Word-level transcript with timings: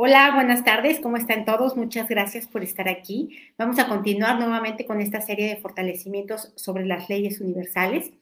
Hola, 0.00 0.30
buenas 0.32 0.62
tardes, 0.62 1.00
¿cómo 1.00 1.16
están 1.16 1.44
todos? 1.44 1.76
Muchas 1.76 2.08
gracias 2.08 2.46
por 2.46 2.62
estar 2.62 2.88
aquí. 2.88 3.36
Vamos 3.58 3.80
a 3.80 3.88
continuar 3.88 4.38
nuevamente 4.38 4.86
con 4.86 5.00
esta 5.00 5.20
serie 5.20 5.48
de 5.48 5.56
fortalecimientos 5.56 6.52
sobre 6.54 6.86
las 6.86 7.08
leyes 7.08 7.40
universales. 7.40 8.12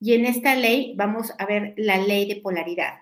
Y 0.00 0.14
en 0.14 0.24
esta 0.24 0.54
ley 0.54 0.94
vamos 0.96 1.34
a 1.38 1.44
ver 1.44 1.74
la 1.76 1.98
ley 1.98 2.26
de 2.26 2.36
polaridad. 2.36 3.00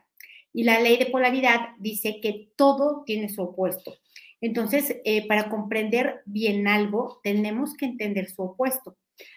Y 0.53 0.65
la 0.65 0.81
ley 0.81 0.97
de 0.97 1.07
polaridad 1.07 1.77
dice 1.79 2.19
que 2.21 2.49
todo 2.57 3.05
tiene 3.07 3.29
su 3.29 3.41
opuesto. 3.41 3.95
Entonces, 4.41 4.97
eh, 5.05 5.29
para 5.29 5.49
comprender 5.49 6.23
bien 6.25 6.67
algo, 6.67 7.21
tenemos 7.23 7.77
que 7.77 7.87
entender 7.87 8.29
su 8.29 8.43
opuesto. 8.43 8.97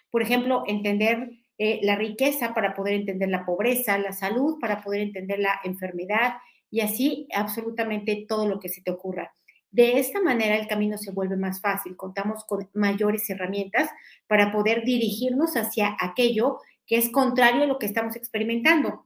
Por 0.09 0.23
ejemplo, 0.23 0.63
entender 0.65 1.33
eh, 1.59 1.81
la 1.83 1.97
riqueza 1.97 2.55
para 2.55 2.73
poder 2.73 2.95
entender 2.95 3.29
la 3.29 3.45
pobreza, 3.45 3.99
la 3.99 4.11
salud 4.11 4.57
para 4.59 4.81
poder 4.81 5.01
entender 5.01 5.37
la 5.37 5.59
enfermedad 5.63 6.37
y 6.69 6.81
así 6.81 7.27
absolutamente 7.33 8.25
todo 8.27 8.47
lo 8.47 8.59
que 8.59 8.69
se 8.69 8.81
te 8.81 8.91
ocurra. 8.91 9.33
De 9.71 9.99
esta 9.99 10.21
manera 10.21 10.55
el 10.55 10.67
camino 10.67 10.97
se 10.97 11.11
vuelve 11.11 11.35
más 11.35 11.61
fácil, 11.61 11.95
contamos 11.95 12.45
con 12.45 12.69
mayores 12.73 13.29
herramientas 13.29 13.89
para 14.27 14.51
poder 14.51 14.83
dirigirnos 14.83 15.55
hacia 15.55 15.95
aquello 15.99 16.59
que 16.85 16.97
es 16.97 17.11
contrario 17.11 17.63
a 17.63 17.67
lo 17.67 17.77
que 17.77 17.85
estamos 17.85 18.15
experimentando. 18.15 19.05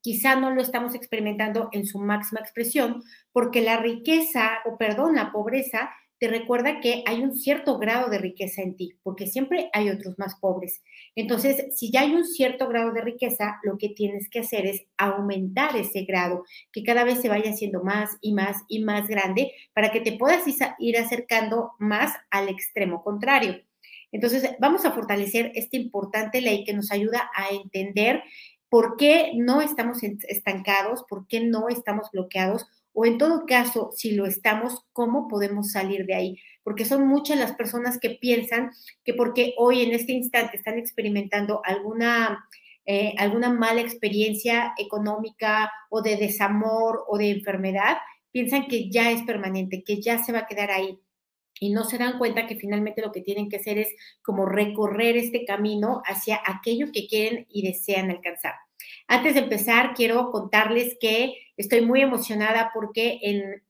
Quizá 0.00 0.36
no 0.36 0.50
lo 0.50 0.62
estamos 0.62 0.94
experimentando 0.94 1.68
en 1.72 1.84
su 1.84 1.98
máxima 1.98 2.40
expresión 2.40 3.02
porque 3.32 3.60
la 3.60 3.76
riqueza, 3.76 4.60
o 4.64 4.78
perdón, 4.78 5.16
la 5.16 5.30
pobreza 5.30 5.90
te 6.20 6.28
recuerda 6.28 6.80
que 6.80 7.02
hay 7.06 7.22
un 7.22 7.34
cierto 7.34 7.78
grado 7.78 8.10
de 8.10 8.18
riqueza 8.18 8.60
en 8.60 8.76
ti, 8.76 8.94
porque 9.02 9.26
siempre 9.26 9.70
hay 9.72 9.88
otros 9.88 10.18
más 10.18 10.36
pobres. 10.38 10.82
Entonces, 11.16 11.74
si 11.74 11.90
ya 11.90 12.02
hay 12.02 12.12
un 12.12 12.26
cierto 12.26 12.68
grado 12.68 12.92
de 12.92 13.00
riqueza, 13.00 13.58
lo 13.62 13.78
que 13.78 13.88
tienes 13.88 14.28
que 14.28 14.40
hacer 14.40 14.66
es 14.66 14.82
aumentar 14.98 15.74
ese 15.76 16.02
grado, 16.04 16.44
que 16.72 16.82
cada 16.82 17.04
vez 17.04 17.22
se 17.22 17.30
vaya 17.30 17.50
haciendo 17.50 17.82
más 17.82 18.18
y 18.20 18.34
más 18.34 18.58
y 18.68 18.84
más 18.84 19.08
grande 19.08 19.52
para 19.72 19.90
que 19.90 20.02
te 20.02 20.12
puedas 20.12 20.44
ir 20.78 20.98
acercando 20.98 21.72
más 21.78 22.12
al 22.30 22.50
extremo 22.50 23.02
contrario. 23.02 23.58
Entonces, 24.12 24.50
vamos 24.60 24.84
a 24.84 24.92
fortalecer 24.92 25.52
esta 25.54 25.78
importante 25.78 26.42
ley 26.42 26.64
que 26.64 26.74
nos 26.74 26.92
ayuda 26.92 27.30
a 27.34 27.48
entender 27.48 28.22
por 28.68 28.98
qué 28.98 29.32
no 29.36 29.62
estamos 29.62 30.02
estancados, 30.02 31.02
por 31.08 31.26
qué 31.26 31.40
no 31.40 31.68
estamos 31.70 32.10
bloqueados 32.12 32.66
o 32.92 33.06
en 33.06 33.18
todo 33.18 33.46
caso, 33.46 33.90
si 33.96 34.12
lo 34.12 34.26
estamos, 34.26 34.84
¿cómo 34.92 35.28
podemos 35.28 35.70
salir 35.70 36.06
de 36.06 36.14
ahí? 36.14 36.38
Porque 36.62 36.84
son 36.84 37.06
muchas 37.06 37.38
las 37.38 37.52
personas 37.52 37.98
que 37.98 38.10
piensan 38.10 38.70
que 39.04 39.14
porque 39.14 39.54
hoy 39.58 39.82
en 39.82 39.92
este 39.92 40.12
instante 40.12 40.56
están 40.56 40.78
experimentando 40.78 41.60
alguna, 41.64 42.44
eh, 42.86 43.14
alguna 43.18 43.50
mala 43.50 43.80
experiencia 43.80 44.74
económica 44.76 45.70
o 45.88 46.02
de 46.02 46.16
desamor 46.16 47.04
o 47.06 47.16
de 47.16 47.30
enfermedad, 47.30 47.98
piensan 48.32 48.66
que 48.66 48.90
ya 48.90 49.10
es 49.10 49.22
permanente, 49.22 49.84
que 49.84 50.00
ya 50.00 50.22
se 50.22 50.32
va 50.32 50.40
a 50.40 50.46
quedar 50.46 50.70
ahí. 50.70 50.98
Y 51.62 51.70
no 51.70 51.84
se 51.84 51.98
dan 51.98 52.18
cuenta 52.18 52.46
que 52.46 52.56
finalmente 52.56 53.02
lo 53.02 53.12
que 53.12 53.20
tienen 53.20 53.48
que 53.50 53.56
hacer 53.56 53.78
es 53.78 53.88
como 54.22 54.46
recorrer 54.46 55.16
este 55.16 55.44
camino 55.44 56.02
hacia 56.06 56.40
aquello 56.44 56.86
que 56.92 57.06
quieren 57.06 57.46
y 57.50 57.62
desean 57.62 58.10
alcanzar. 58.10 58.54
Antes 59.06 59.34
de 59.34 59.40
empezar, 59.40 59.92
quiero 59.94 60.30
contarles 60.30 60.96
que 61.00 61.34
estoy 61.60 61.82
muy 61.82 62.00
emocionada 62.00 62.70
porque 62.74 63.18
en, 63.22 63.62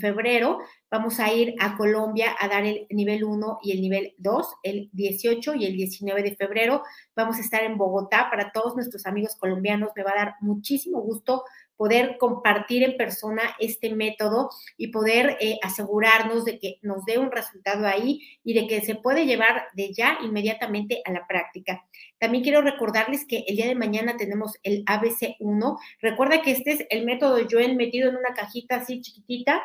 febrero 0.00 0.60
vamos 0.90 1.20
a 1.20 1.32
ir 1.32 1.54
a 1.58 1.76
Colombia 1.76 2.34
a 2.38 2.48
dar 2.48 2.64
el 2.64 2.86
nivel 2.90 3.24
1 3.24 3.58
y 3.62 3.72
el 3.72 3.80
nivel 3.80 4.14
2, 4.18 4.46
el 4.62 4.90
18 4.92 5.54
y 5.54 5.66
el 5.66 5.76
19 5.76 6.22
de 6.22 6.36
febrero. 6.36 6.82
Vamos 7.14 7.36
a 7.36 7.40
estar 7.40 7.62
en 7.62 7.78
Bogotá 7.78 8.28
para 8.30 8.52
todos 8.52 8.74
nuestros 8.74 9.06
amigos 9.06 9.36
colombianos. 9.36 9.90
Me 9.96 10.02
va 10.02 10.12
a 10.12 10.24
dar 10.24 10.34
muchísimo 10.40 11.00
gusto 11.00 11.44
poder 11.78 12.18
compartir 12.18 12.82
en 12.82 12.96
persona 12.96 13.42
este 13.60 13.94
método 13.94 14.50
y 14.76 14.88
poder 14.88 15.38
eh, 15.40 15.58
asegurarnos 15.62 16.44
de 16.44 16.58
que 16.58 16.78
nos 16.82 17.04
dé 17.04 17.18
un 17.18 17.30
resultado 17.30 17.86
ahí 17.86 18.20
y 18.42 18.52
de 18.52 18.66
que 18.66 18.80
se 18.82 18.96
puede 18.96 19.26
llevar 19.26 19.68
de 19.74 19.94
ya 19.94 20.18
inmediatamente 20.22 21.00
a 21.04 21.12
la 21.12 21.26
práctica. 21.26 21.86
También 22.18 22.42
quiero 22.42 22.62
recordarles 22.62 23.24
que 23.26 23.44
el 23.46 23.56
día 23.56 23.68
de 23.68 23.76
mañana 23.76 24.16
tenemos 24.16 24.58
el 24.64 24.84
ABC1. 24.86 25.78
Recuerda 26.02 26.42
que 26.42 26.50
este 26.50 26.72
es 26.72 26.86
el 26.90 27.06
método 27.06 27.38
Joel 27.48 27.76
metido 27.76 28.08
en 28.08 28.16
una 28.16 28.34
cajita 28.34 28.76
así 28.76 29.00
chiquitita. 29.00 29.62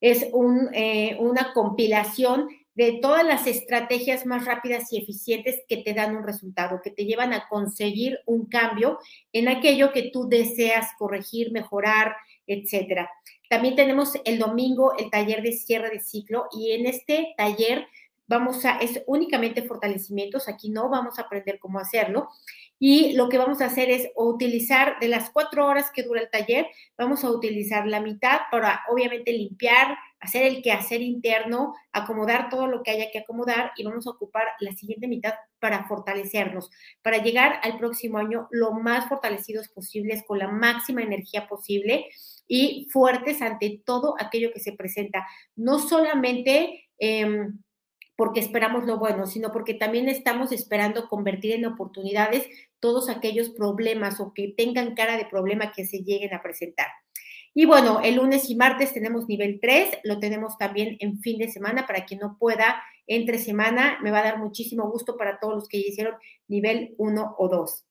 Es 0.00 0.26
eh, 0.74 1.16
una 1.18 1.52
compilación 1.52 2.48
de 2.76 2.98
todas 3.00 3.24
las 3.24 3.46
estrategias 3.46 4.26
más 4.26 4.44
rápidas 4.44 4.92
y 4.92 4.98
eficientes 4.98 5.62
que 5.66 5.78
te 5.78 5.94
dan 5.94 6.14
un 6.14 6.24
resultado, 6.24 6.82
que 6.82 6.90
te 6.90 7.06
llevan 7.06 7.32
a 7.32 7.48
conseguir 7.48 8.18
un 8.26 8.46
cambio 8.46 8.98
en 9.32 9.48
aquello 9.48 9.92
que 9.92 10.10
tú 10.12 10.28
deseas 10.28 10.90
corregir, 10.98 11.52
mejorar, 11.52 12.14
etcétera. 12.46 13.10
También 13.48 13.76
tenemos 13.76 14.12
el 14.24 14.38
domingo 14.38 14.94
el 14.98 15.10
taller 15.10 15.42
de 15.42 15.52
cierre 15.52 15.88
de 15.88 16.00
ciclo 16.00 16.48
y 16.52 16.72
en 16.72 16.86
este 16.86 17.34
taller 17.38 17.86
vamos 18.26 18.64
a, 18.64 18.78
es 18.78 19.02
únicamente 19.06 19.62
fortalecimientos, 19.62 20.48
aquí 20.48 20.68
no 20.68 20.90
vamos 20.90 21.18
a 21.18 21.22
aprender 21.22 21.58
cómo 21.58 21.78
hacerlo. 21.78 22.28
Y 22.78 23.14
lo 23.14 23.28
que 23.28 23.38
vamos 23.38 23.60
a 23.60 23.66
hacer 23.66 23.90
es 23.90 24.08
utilizar 24.16 24.98
de 25.00 25.08
las 25.08 25.30
cuatro 25.30 25.66
horas 25.66 25.90
que 25.94 26.02
dura 26.02 26.20
el 26.20 26.30
taller, 26.30 26.66
vamos 26.98 27.24
a 27.24 27.30
utilizar 27.30 27.86
la 27.86 28.00
mitad 28.00 28.40
para 28.50 28.82
obviamente 28.90 29.32
limpiar, 29.32 29.96
hacer 30.20 30.42
el 30.44 30.62
quehacer 30.62 31.00
interno, 31.00 31.74
acomodar 31.92 32.50
todo 32.50 32.66
lo 32.66 32.82
que 32.82 32.90
haya 32.90 33.10
que 33.10 33.20
acomodar 33.20 33.72
y 33.76 33.84
vamos 33.84 34.06
a 34.06 34.10
ocupar 34.10 34.44
la 34.60 34.72
siguiente 34.72 35.08
mitad 35.08 35.34
para 35.58 35.84
fortalecernos, 35.84 36.70
para 37.02 37.18
llegar 37.18 37.60
al 37.62 37.78
próximo 37.78 38.18
año 38.18 38.48
lo 38.50 38.72
más 38.72 39.08
fortalecidos 39.08 39.68
posibles, 39.68 40.24
con 40.26 40.38
la 40.38 40.48
máxima 40.48 41.02
energía 41.02 41.48
posible 41.48 42.06
y 42.46 42.88
fuertes 42.92 43.40
ante 43.40 43.82
todo 43.84 44.14
aquello 44.18 44.52
que 44.52 44.60
se 44.60 44.72
presenta. 44.72 45.26
No 45.54 45.78
solamente... 45.78 46.88
Em, 46.98 47.58
porque 48.16 48.40
esperamos 48.40 48.84
lo 48.84 48.98
bueno, 48.98 49.26
sino 49.26 49.52
porque 49.52 49.74
también 49.74 50.08
estamos 50.08 50.50
esperando 50.50 51.08
convertir 51.08 51.52
en 51.52 51.66
oportunidades 51.66 52.46
todos 52.80 53.08
aquellos 53.08 53.50
problemas 53.50 54.20
o 54.20 54.32
que 54.34 54.54
tengan 54.56 54.94
cara 54.94 55.16
de 55.16 55.26
problema 55.26 55.72
que 55.72 55.86
se 55.86 55.98
lleguen 55.98 56.34
a 56.34 56.42
presentar. 56.42 56.88
Y 57.58 57.64
bueno, 57.64 58.00
el 58.02 58.16
lunes 58.16 58.50
y 58.50 58.54
martes 58.54 58.92
tenemos 58.92 59.28
nivel 59.28 59.60
3, 59.62 60.00
lo 60.04 60.18
tenemos 60.18 60.58
también 60.58 60.98
en 61.00 61.20
fin 61.20 61.38
de 61.38 61.50
semana 61.50 61.86
para 61.86 62.04
quien 62.04 62.20
no 62.20 62.36
pueda 62.38 62.82
entre 63.06 63.38
semana. 63.38 63.98
Me 64.02 64.10
va 64.10 64.18
a 64.18 64.24
dar 64.24 64.38
muchísimo 64.38 64.90
gusto 64.90 65.16
para 65.16 65.38
todos 65.38 65.54
los 65.54 65.68
que 65.68 65.78
hicieron 65.78 66.16
nivel 66.48 66.94
1 66.98 67.34
o 67.38 67.48
2. 67.48 67.86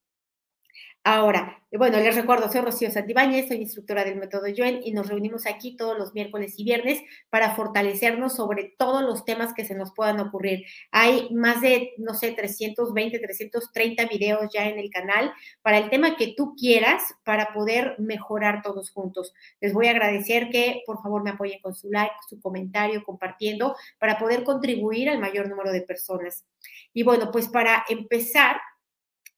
Ahora, 1.07 1.61
bueno, 1.71 1.99
les 1.99 2.15
recuerdo, 2.15 2.51
soy 2.51 2.61
Rocío 2.61 2.89
Santibáñez, 2.89 3.47
soy 3.47 3.57
instructora 3.57 4.03
del 4.03 4.15
método 4.15 4.45
Joen 4.57 4.79
y 4.83 4.91
nos 4.91 5.07
reunimos 5.07 5.45
aquí 5.45 5.77
todos 5.77 5.95
los 5.99 6.15
miércoles 6.15 6.55
y 6.57 6.63
viernes 6.63 6.99
para 7.29 7.53
fortalecernos 7.55 8.35
sobre 8.35 8.73
todos 8.79 9.03
los 9.03 9.23
temas 9.23 9.53
que 9.53 9.65
se 9.65 9.75
nos 9.75 9.93
puedan 9.93 10.19
ocurrir. 10.19 10.65
Hay 10.89 11.29
más 11.31 11.61
de, 11.61 11.93
no 11.99 12.15
sé, 12.15 12.31
320, 12.31 13.19
330 13.19 14.05
videos 14.07 14.49
ya 14.51 14.67
en 14.67 14.79
el 14.79 14.89
canal 14.89 15.31
para 15.61 15.77
el 15.77 15.91
tema 15.91 16.15
que 16.15 16.33
tú 16.35 16.55
quieras 16.55 17.03
para 17.23 17.53
poder 17.53 17.97
mejorar 17.99 18.63
todos 18.63 18.89
juntos. 18.89 19.31
Les 19.61 19.73
voy 19.73 19.85
a 19.85 19.91
agradecer 19.91 20.49
que 20.49 20.81
por 20.87 21.03
favor 21.03 21.21
me 21.21 21.29
apoyen 21.29 21.61
con 21.61 21.75
su 21.75 21.87
like, 21.91 22.15
su 22.27 22.41
comentario, 22.41 23.03
compartiendo 23.03 23.75
para 23.99 24.17
poder 24.17 24.43
contribuir 24.43 25.11
al 25.11 25.19
mayor 25.19 25.49
número 25.49 25.71
de 25.71 25.81
personas. 25.81 26.45
Y 26.93 27.03
bueno, 27.03 27.29
pues 27.31 27.47
para 27.47 27.85
empezar, 27.89 28.57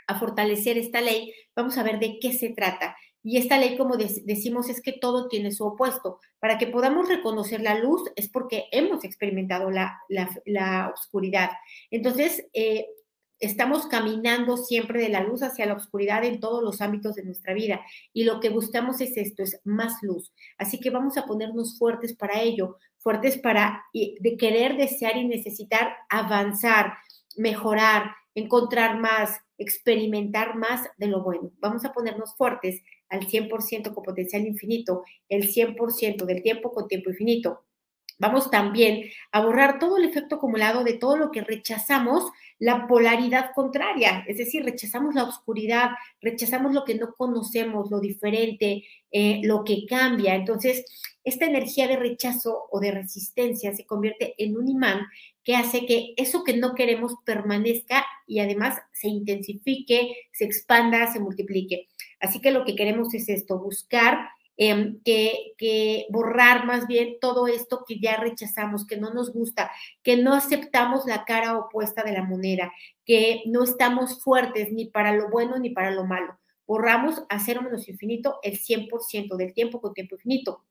a 0.08 0.20
fortalecer 0.20 0.78
esta 0.78 1.02
ley, 1.02 1.34
vamos 1.56 1.78
a 1.78 1.84
ver 1.84 2.00
de 2.00 2.18
qué 2.20 2.34
se 2.34 2.50
trata. 2.50 2.96
Y 3.24 3.38
esta 3.38 3.58
ley, 3.58 3.76
como 3.76 3.98
decimos, 3.98 4.70
es 4.70 4.82
que 4.82 4.94
todo 4.94 5.28
tiene 5.28 5.52
su 5.52 5.66
opuesto. 5.66 6.20
Para 6.40 6.58
que 6.58 6.68
podamos 6.68 7.10
reconocer 7.10 7.62
la 7.62 7.78
luz 7.78 8.04
es 8.16 8.30
porque 8.30 8.66
hemos 8.72 9.04
experimentado 9.04 9.70
la, 9.70 10.00
la, 10.08 10.94
oscuridad. 10.94 11.50
Entonces, 11.92 12.48
eh, 12.54 12.88
estamos 13.40 13.88
caminando 13.88 14.56
siempre 14.56 15.02
de 15.02 15.10
la 15.10 15.24
luz 15.24 15.44
hacia 15.44 15.66
la 15.66 15.74
oscuridad 15.74 16.24
en 16.24 16.40
todos 16.40 16.64
los 16.64 16.80
ámbitos 16.80 17.16
de 17.16 17.26
nuestra 17.26 17.54
vida. 17.54 17.82
Y 18.14 18.24
lo 18.24 18.40
que 18.40 18.50
buscamos 18.50 19.02
es 19.02 19.18
esto, 19.18 19.44
es 19.44 19.60
más 19.66 20.02
luz. 20.04 20.32
Así 20.58 20.80
que 20.80 20.90
vamos 20.90 21.18
a 21.18 21.26
ponernos 21.26 21.78
fuertes 21.78 22.16
para 22.16 22.42
ello, 22.42 22.78
fuertes 22.98 23.38
para 23.38 23.84
de 23.94 24.38
querer, 24.38 24.78
desear 24.78 25.18
y 25.18 25.28
necesitar 25.28 25.98
avanzar, 26.10 26.94
mejorar, 27.36 28.16
encontrar 28.38 29.00
más, 29.00 29.40
experimentar 29.58 30.56
más 30.56 30.88
de 30.98 31.08
lo 31.08 31.24
bueno. 31.24 31.52
Vamos 31.58 31.84
a 31.86 31.92
ponernos 31.92 32.36
fuertes 32.36 32.84
al 33.10 33.22
100% 33.22 33.96
con 33.96 34.04
potencial 34.04 34.46
infinito, 34.46 35.04
el 35.28 35.50
100% 35.52 36.24
del 36.24 36.44
tiempo 36.44 36.72
con 36.72 36.88
tiempo 36.88 37.10
infinito. 37.10 37.64
Vamos 38.20 38.50
también 38.52 39.10
a 39.32 39.42
borrar 39.42 39.80
todo 39.80 39.98
el 39.98 40.06
efecto 40.06 40.36
acumulado 40.36 40.84
de 40.84 40.94
todo 40.94 41.18
lo 41.18 41.32
que 41.32 41.42
rechazamos, 41.42 42.32
la 42.60 42.88
polaridad 42.88 43.52
contraria, 43.54 44.24
es 44.28 44.38
decir, 44.38 44.64
rechazamos 44.64 45.14
la 45.14 45.24
oscuridad, 45.24 45.92
rechazamos 46.22 46.74
lo 46.74 46.84
que 46.84 46.96
no 46.96 47.14
conocemos, 47.16 47.92
lo 47.92 48.00
diferente, 48.00 48.84
eh, 49.12 49.42
lo 49.44 49.64
que 49.64 49.86
cambia. 49.88 50.36
Entonces, 50.36 50.86
esta 51.24 51.46
energía 51.46 51.88
de 51.88 51.98
rechazo 51.98 52.68
o 52.72 52.80
de 52.80 52.92
resistencia 52.92 53.76
se 53.76 53.86
convierte 53.86 54.34
en 54.38 54.58
un 54.58 54.68
imán 54.68 55.08
que 55.48 55.56
hace 55.56 55.86
que 55.86 56.14
eso 56.18 56.44
que 56.44 56.58
no 56.58 56.76
queremos 56.76 57.14
permanezca 57.24 58.06
y 58.28 58.40
además 58.40 58.80
se 58.92 59.08
intensifique, 59.08 60.14
se 60.34 60.44
expanda, 60.44 61.10
se 61.14 61.22
multiplique. 61.22 61.88
Así 62.20 62.42
que 62.42 62.52
lo 62.52 62.66
que 62.66 62.76
queremos 62.76 63.14
es 63.14 63.30
esto, 63.30 63.58
buscar 63.58 64.28
em, 64.58 65.00
que, 65.06 65.54
que 65.58 66.06
borrar 66.10 66.66
más 66.66 66.86
bien 66.86 67.16
todo 67.22 67.48
esto 67.48 67.86
que 67.88 67.98
ya 68.02 68.18
rechazamos, 68.18 68.86
que 68.86 68.98
no 68.98 69.14
nos 69.14 69.32
gusta, 69.32 69.72
que 70.04 70.18
no 70.18 70.34
aceptamos 70.34 71.06
la 71.06 71.24
cara 71.24 71.58
opuesta 71.58 72.04
de 72.04 72.12
la 72.12 72.26
moneda, 72.26 72.74
que 73.06 73.44
no 73.46 73.64
estamos 73.64 74.22
fuertes 74.22 74.74
ni 74.74 74.88
para 74.88 75.14
lo 75.14 75.30
bueno 75.30 75.58
ni 75.60 75.70
para 75.70 75.92
lo 75.92 76.04
malo. 76.04 76.38
Borramos 76.66 77.24
a 77.30 77.40
cero 77.40 77.62
menos 77.62 77.88
infinito 77.88 78.40
el 78.44 78.60
100% 78.60 79.38
del 79.38 79.54
tiempo 79.54 79.80
con 79.80 79.94
tiempo 79.94 80.16
infinito. 80.16 80.66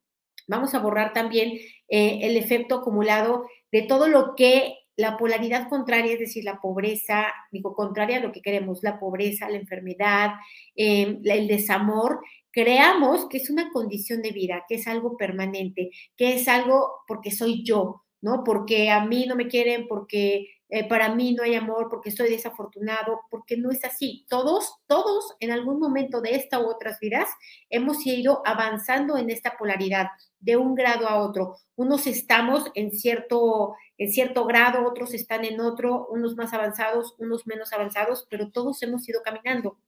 Vamos 0.46 0.74
a 0.74 0.78
borrar 0.78 1.12
también 1.12 1.58
eh, 1.88 2.20
el 2.22 2.36
efecto 2.36 2.76
acumulado 2.76 3.46
de 3.72 3.82
todo 3.82 4.08
lo 4.08 4.34
que 4.36 4.74
la 4.96 5.16
polaridad 5.18 5.68
contraria, 5.68 6.14
es 6.14 6.18
decir, 6.18 6.44
la 6.44 6.60
pobreza, 6.60 7.26
digo, 7.52 7.74
contraria 7.74 8.16
a 8.16 8.20
lo 8.20 8.32
que 8.32 8.40
queremos, 8.40 8.82
la 8.82 8.98
pobreza, 8.98 9.48
la 9.50 9.58
enfermedad, 9.58 10.30
em, 10.74 11.20
el 11.24 11.48
desamor, 11.48 12.20
creamos 12.50 13.28
que 13.28 13.36
es 13.36 13.50
una 13.50 13.70
condición 13.70 14.22
de 14.22 14.32
vida, 14.32 14.64
que 14.68 14.76
es 14.76 14.86
algo 14.86 15.16
permanente, 15.18 15.90
que 16.16 16.34
es 16.34 16.48
algo 16.48 16.92
porque 17.06 17.30
soy 17.30 17.62
yo, 17.64 18.04
¿no? 18.22 18.42
Porque 18.44 18.90
a 18.90 19.04
mí 19.04 19.26
no 19.26 19.36
me 19.36 19.48
quieren, 19.48 19.86
porque 19.86 20.48
eh, 20.68 20.88
para 20.88 21.14
mí 21.14 21.34
no 21.34 21.44
hay 21.44 21.54
amor, 21.54 21.88
porque 21.88 22.10
soy 22.10 22.28
desafortunado, 22.30 23.20
porque 23.30 23.56
no 23.56 23.70
es 23.70 23.84
así. 23.84 24.26
Todos, 24.28 24.74
todos 24.86 25.34
en 25.40 25.52
algún 25.52 25.78
momento 25.78 26.20
de 26.20 26.34
esta 26.34 26.58
u 26.58 26.68
otras 26.68 26.98
vidas 27.00 27.28
hemos 27.70 28.04
ido 28.04 28.42
avanzando 28.44 29.16
en 29.16 29.30
esta 29.30 29.56
polaridad 29.56 30.08
de 30.40 30.56
un 30.56 30.74
grado 30.74 31.08
a 31.08 31.20
otro. 31.22 31.56
Unos 31.76 32.06
estamos 32.06 32.64
en 32.74 32.90
cierto, 32.90 33.74
en 33.98 34.10
cierto 34.10 34.44
grado, 34.44 34.86
otros 34.86 35.14
están 35.14 35.44
en 35.44 35.60
otro, 35.60 36.06
unos 36.10 36.36
más 36.36 36.52
avanzados, 36.52 37.14
unos 37.18 37.46
menos 37.46 37.72
avanzados, 37.72 38.26
pero 38.28 38.50
todos 38.50 38.82
hemos 38.82 39.08
ido 39.08 39.22
caminando. 39.22 39.78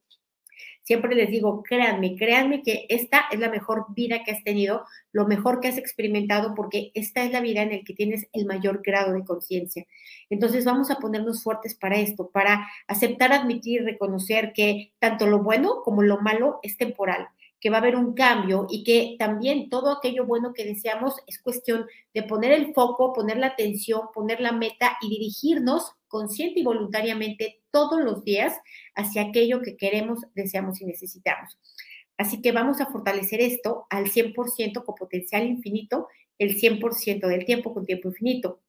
Siempre 0.88 1.14
les 1.14 1.30
digo, 1.30 1.62
créanme, 1.62 2.16
créanme 2.16 2.62
que 2.62 2.86
esta 2.88 3.26
es 3.30 3.38
la 3.38 3.50
mejor 3.50 3.84
vida 3.94 4.24
que 4.24 4.30
has 4.30 4.42
tenido, 4.42 4.86
lo 5.12 5.26
mejor 5.26 5.60
que 5.60 5.68
has 5.68 5.76
experimentado, 5.76 6.54
porque 6.54 6.92
esta 6.94 7.22
es 7.24 7.30
la 7.30 7.42
vida 7.42 7.60
en 7.60 7.72
la 7.72 7.80
que 7.84 7.92
tienes 7.92 8.26
el 8.32 8.46
mayor 8.46 8.80
grado 8.82 9.12
de 9.12 9.22
conciencia. 9.22 9.84
Entonces 10.30 10.64
vamos 10.64 10.90
a 10.90 10.96
ponernos 10.96 11.42
fuertes 11.42 11.74
para 11.74 11.98
esto, 11.98 12.30
para 12.30 12.66
aceptar, 12.86 13.34
admitir, 13.34 13.84
reconocer 13.84 14.54
que 14.54 14.94
tanto 14.98 15.26
lo 15.26 15.42
bueno 15.42 15.82
como 15.84 16.00
lo 16.00 16.22
malo 16.22 16.58
es 16.62 16.78
temporal 16.78 17.28
que 17.60 17.70
va 17.70 17.78
a 17.78 17.80
haber 17.80 17.96
un 17.96 18.14
cambio 18.14 18.68
y 18.70 18.84
que 18.84 19.16
también 19.18 19.68
todo 19.68 19.90
aquello 19.90 20.24
bueno 20.24 20.52
que 20.54 20.64
deseamos 20.64 21.16
es 21.26 21.42
cuestión 21.42 21.86
de 22.14 22.22
poner 22.22 22.52
el 22.52 22.72
foco, 22.72 23.12
poner 23.12 23.36
la 23.36 23.48
atención, 23.48 24.02
poner 24.14 24.40
la 24.40 24.52
meta 24.52 24.96
y 25.02 25.10
dirigirnos 25.10 25.92
consciente 26.06 26.60
y 26.60 26.64
voluntariamente 26.64 27.60
todos 27.70 28.00
los 28.00 28.24
días 28.24 28.54
hacia 28.94 29.22
aquello 29.22 29.62
que 29.62 29.76
queremos, 29.76 30.20
deseamos 30.34 30.80
y 30.80 30.84
necesitamos. 30.84 31.58
Así 32.16 32.42
que 32.42 32.52
vamos 32.52 32.80
a 32.80 32.86
fortalecer 32.86 33.40
esto 33.40 33.86
al 33.90 34.06
100% 34.06 34.84
con 34.84 34.94
potencial 34.94 35.46
infinito, 35.46 36.08
el 36.38 36.60
100% 36.60 37.26
del 37.28 37.44
tiempo 37.44 37.72
con 37.72 37.86
tiempo 37.86 38.08
infinito. 38.08 38.60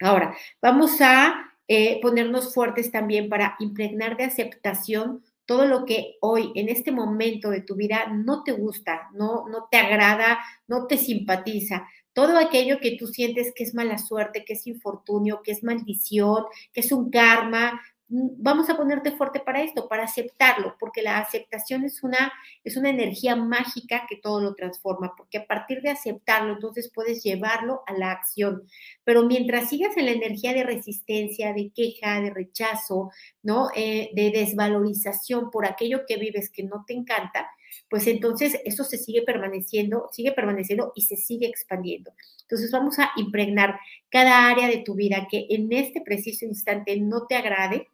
Ahora, 0.00 0.36
vamos 0.60 1.00
a 1.00 1.52
eh, 1.68 2.00
ponernos 2.00 2.54
fuertes 2.54 2.90
también 2.90 3.28
para 3.28 3.56
impregnar 3.60 4.16
de 4.16 4.24
aceptación 4.24 5.22
todo 5.44 5.64
lo 5.64 5.86
que 5.86 6.16
hoy, 6.20 6.52
en 6.56 6.68
este 6.68 6.92
momento 6.92 7.50
de 7.50 7.62
tu 7.62 7.74
vida, 7.74 8.06
no 8.12 8.42
te 8.42 8.52
gusta, 8.52 9.08
no, 9.14 9.48
no 9.48 9.66
te 9.70 9.78
agrada, 9.78 10.38
no 10.66 10.86
te 10.86 10.98
simpatiza. 10.98 11.88
Todo 12.12 12.36
aquello 12.36 12.80
que 12.80 12.96
tú 12.98 13.06
sientes 13.06 13.52
que 13.54 13.64
es 13.64 13.74
mala 13.74 13.96
suerte, 13.96 14.44
que 14.44 14.52
es 14.52 14.66
infortunio, 14.66 15.40
que 15.42 15.52
es 15.52 15.62
maldición, 15.62 16.44
que 16.72 16.80
es 16.80 16.92
un 16.92 17.10
karma, 17.10 17.80
vamos 18.08 18.70
a 18.70 18.76
ponerte 18.76 19.12
fuerte 19.12 19.40
para 19.40 19.62
esto, 19.62 19.88
para 19.88 20.04
aceptarlo, 20.04 20.76
porque 20.80 21.02
la 21.02 21.18
aceptación 21.18 21.84
es 21.84 22.02
una, 22.02 22.32
es 22.64 22.76
una 22.76 22.90
energía 22.90 23.36
mágica 23.36 24.06
que 24.08 24.16
todo 24.16 24.40
lo 24.40 24.54
transforma, 24.54 25.14
porque 25.16 25.38
a 25.38 25.46
partir 25.46 25.82
de 25.82 25.90
aceptarlo, 25.90 26.54
entonces 26.54 26.90
puedes 26.94 27.22
llevarlo 27.22 27.82
a 27.86 27.92
la 27.92 28.12
acción. 28.12 28.62
Pero 29.04 29.24
mientras 29.24 29.68
sigas 29.68 29.96
en 29.96 30.06
la 30.06 30.12
energía 30.12 30.54
de 30.54 30.64
resistencia, 30.64 31.52
de 31.52 31.70
queja, 31.74 32.20
de 32.20 32.30
rechazo, 32.30 33.10
¿no? 33.42 33.68
Eh, 33.74 34.10
de 34.14 34.30
desvalorización 34.30 35.50
por 35.50 35.66
aquello 35.66 36.00
que 36.06 36.16
vives 36.16 36.50
que 36.50 36.62
no 36.62 36.84
te 36.86 36.94
encanta, 36.94 37.50
pues 37.90 38.06
entonces 38.06 38.58
eso 38.64 38.84
se 38.84 38.98
sigue 38.98 39.22
permaneciendo, 39.22 40.08
sigue 40.12 40.32
permaneciendo 40.32 40.92
y 40.94 41.02
se 41.02 41.16
sigue 41.16 41.46
expandiendo. 41.46 42.12
Entonces 42.42 42.70
vamos 42.70 42.98
a 42.98 43.10
impregnar 43.16 43.78
cada 44.10 44.48
área 44.48 44.68
de 44.68 44.78
tu 44.78 44.94
vida 44.94 45.26
que 45.30 45.46
en 45.50 45.72
este 45.72 46.00
preciso 46.00 46.44
instante 46.44 46.98
no 47.00 47.26
te 47.26 47.36
agrade, 47.36 47.88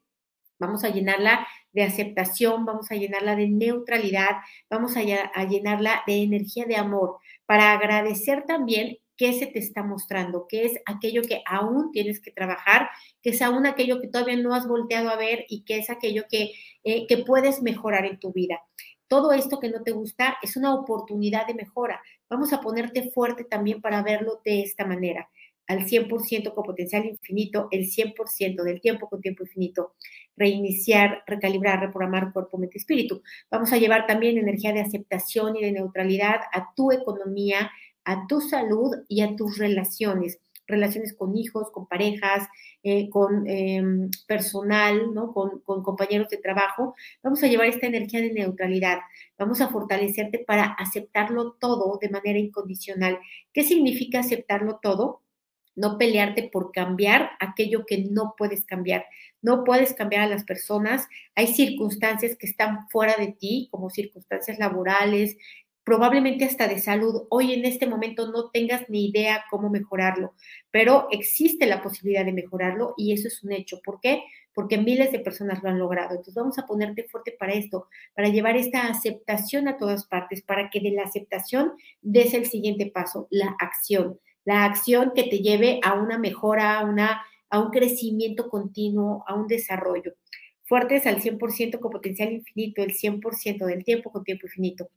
vamos 0.58 0.84
a 0.84 0.90
llenarla 0.90 1.46
de 1.72 1.82
aceptación, 1.82 2.64
vamos 2.64 2.90
a 2.90 2.94
llenarla 2.94 3.36
de 3.36 3.48
neutralidad, 3.48 4.36
vamos 4.70 4.96
a, 4.96 5.02
llenarla 5.02 6.02
de 6.06 6.22
energía 6.22 6.64
de 6.66 6.76
amor 6.76 7.18
para 7.46 7.72
agradecer 7.72 8.44
también 8.46 8.98
qué 9.16 9.32
se 9.32 9.46
te 9.46 9.58
está 9.58 9.82
mostrando, 9.82 10.46
qué 10.48 10.64
es 10.66 10.72
aquello 10.86 11.22
que 11.22 11.42
aún 11.46 11.92
tienes 11.92 12.20
que 12.20 12.32
trabajar, 12.32 12.90
qué 13.22 13.30
es 13.30 13.42
aún 13.42 13.66
aquello 13.66 14.00
que 14.00 14.08
todavía 14.08 14.36
no 14.36 14.54
has 14.54 14.66
volteado 14.66 15.08
a 15.10 15.16
ver 15.16 15.44
y 15.48 15.64
qué 15.64 15.78
es 15.78 15.90
aquello 15.90 16.24
que, 16.28 16.52
eh, 16.82 17.06
que 17.06 17.18
puedes 17.18 17.62
mejorar 17.62 18.06
en 18.06 18.18
tu 18.18 18.32
vida 18.32 18.60
todo 19.14 19.32
esto 19.32 19.60
que 19.60 19.68
no 19.68 19.82
te 19.82 19.92
gusta 19.92 20.38
es 20.42 20.56
una 20.56 20.74
oportunidad 20.74 21.46
de 21.46 21.54
mejora. 21.54 22.02
Vamos 22.28 22.52
a 22.52 22.60
ponerte 22.60 23.10
fuerte 23.12 23.44
también 23.44 23.80
para 23.80 24.02
verlo 24.02 24.40
de 24.44 24.62
esta 24.62 24.84
manera, 24.84 25.28
al 25.66 25.86
100% 25.86 26.54
con 26.54 26.64
potencial 26.64 27.06
infinito, 27.06 27.68
el 27.70 27.86
100% 27.86 28.62
del 28.62 28.80
tiempo 28.80 29.08
con 29.08 29.20
tiempo 29.20 29.44
infinito, 29.44 29.94
reiniciar, 30.36 31.22
recalibrar, 31.26 31.80
reprogramar 31.80 32.32
cuerpo, 32.32 32.58
mente, 32.58 32.78
espíritu. 32.78 33.22
Vamos 33.50 33.72
a 33.72 33.78
llevar 33.78 34.06
también 34.06 34.38
energía 34.38 34.72
de 34.72 34.80
aceptación 34.80 35.56
y 35.56 35.62
de 35.62 35.72
neutralidad 35.72 36.40
a 36.52 36.72
tu 36.74 36.92
economía, 36.92 37.70
a 38.04 38.26
tu 38.26 38.40
salud 38.40 38.94
y 39.08 39.22
a 39.22 39.34
tus 39.36 39.58
relaciones 39.58 40.40
relaciones 40.66 41.14
con 41.14 41.36
hijos, 41.36 41.70
con 41.70 41.86
parejas, 41.86 42.48
eh, 42.82 43.10
con 43.10 43.46
em, 43.46 44.10
personal, 44.26 45.12
¿no? 45.12 45.32
Con, 45.32 45.60
con, 45.60 45.82
compañeros 45.82 46.28
de 46.30 46.38
trabajo, 46.38 46.94
vamos 47.22 47.42
a 47.42 47.48
llevar 47.48 47.66
esta 47.68 47.86
energía 47.86 48.20
de 48.20 48.32
neutralidad, 48.32 49.00
vamos 49.38 49.60
a 49.60 49.68
fortalecerte 49.68 50.38
para 50.38 50.64
aceptarlo 50.64 51.52
todo 51.60 51.98
de 52.00 52.08
manera 52.08 52.38
incondicional. 52.38 53.18
¿Qué 53.52 53.62
significa 53.62 54.20
aceptarlo 54.20 54.78
todo? 54.82 55.23
No 55.76 55.98
pelearte 55.98 56.48
por 56.52 56.72
cambiar 56.72 57.30
aquello 57.40 57.84
que 57.86 57.98
no 58.10 58.34
puedes 58.36 58.64
cambiar. 58.64 59.06
No 59.42 59.64
puedes 59.64 59.92
cambiar 59.94 60.22
a 60.22 60.28
las 60.28 60.44
personas. 60.44 61.06
Hay 61.34 61.48
circunstancias 61.48 62.36
que 62.38 62.46
están 62.46 62.88
fuera 62.90 63.16
de 63.16 63.32
ti, 63.32 63.68
como 63.70 63.90
circunstancias 63.90 64.58
laborales, 64.58 65.36
probablemente 65.84 66.46
hasta 66.46 66.66
de 66.66 66.80
salud, 66.80 67.26
hoy 67.28 67.52
en 67.52 67.66
este 67.66 67.86
momento 67.86 68.32
no 68.32 68.50
tengas 68.50 68.88
ni 68.88 69.06
idea 69.06 69.44
cómo 69.50 69.68
mejorarlo, 69.68 70.34
pero 70.70 71.08
existe 71.10 71.66
la 71.66 71.82
posibilidad 71.82 72.24
de 72.24 72.32
mejorarlo 72.32 72.94
y 72.96 73.12
eso 73.12 73.28
es 73.28 73.42
un 73.44 73.52
hecho. 73.52 73.80
¿Por 73.84 74.00
qué? 74.00 74.22
Porque 74.54 74.78
miles 74.78 75.12
de 75.12 75.20
personas 75.20 75.62
lo 75.62 75.68
han 75.68 75.78
logrado. 75.78 76.10
Entonces 76.10 76.34
vamos 76.34 76.58
a 76.58 76.66
ponerte 76.66 77.04
fuerte 77.04 77.36
para 77.38 77.52
esto, 77.52 77.88
para 78.14 78.28
llevar 78.28 78.56
esta 78.56 78.88
aceptación 78.88 79.68
a 79.68 79.76
todas 79.76 80.06
partes, 80.06 80.42
para 80.42 80.70
que 80.70 80.80
de 80.80 80.92
la 80.92 81.02
aceptación 81.02 81.72
des 82.00 82.32
el 82.34 82.46
siguiente 82.46 82.86
paso, 82.86 83.28
la 83.30 83.54
acción. 83.60 84.18
La 84.44 84.64
acción 84.64 85.12
que 85.14 85.24
te 85.24 85.38
lleve 85.38 85.80
a 85.82 85.94
una 85.94 86.18
mejora, 86.18 86.78
a, 86.78 86.84
una, 86.84 87.22
a 87.50 87.60
un 87.60 87.70
crecimiento 87.70 88.48
continuo, 88.48 89.24
a 89.26 89.34
un 89.34 89.46
desarrollo. 89.46 90.14
Fuertes 90.64 91.06
al 91.06 91.20
100% 91.20 91.78
con 91.80 91.90
potencial 91.90 92.32
infinito, 92.32 92.82
el 92.82 92.94
100% 92.94 93.66
del 93.66 93.84
tiempo 93.84 94.10
con 94.10 94.24
tiempo 94.24 94.46
infinito. 94.46 94.88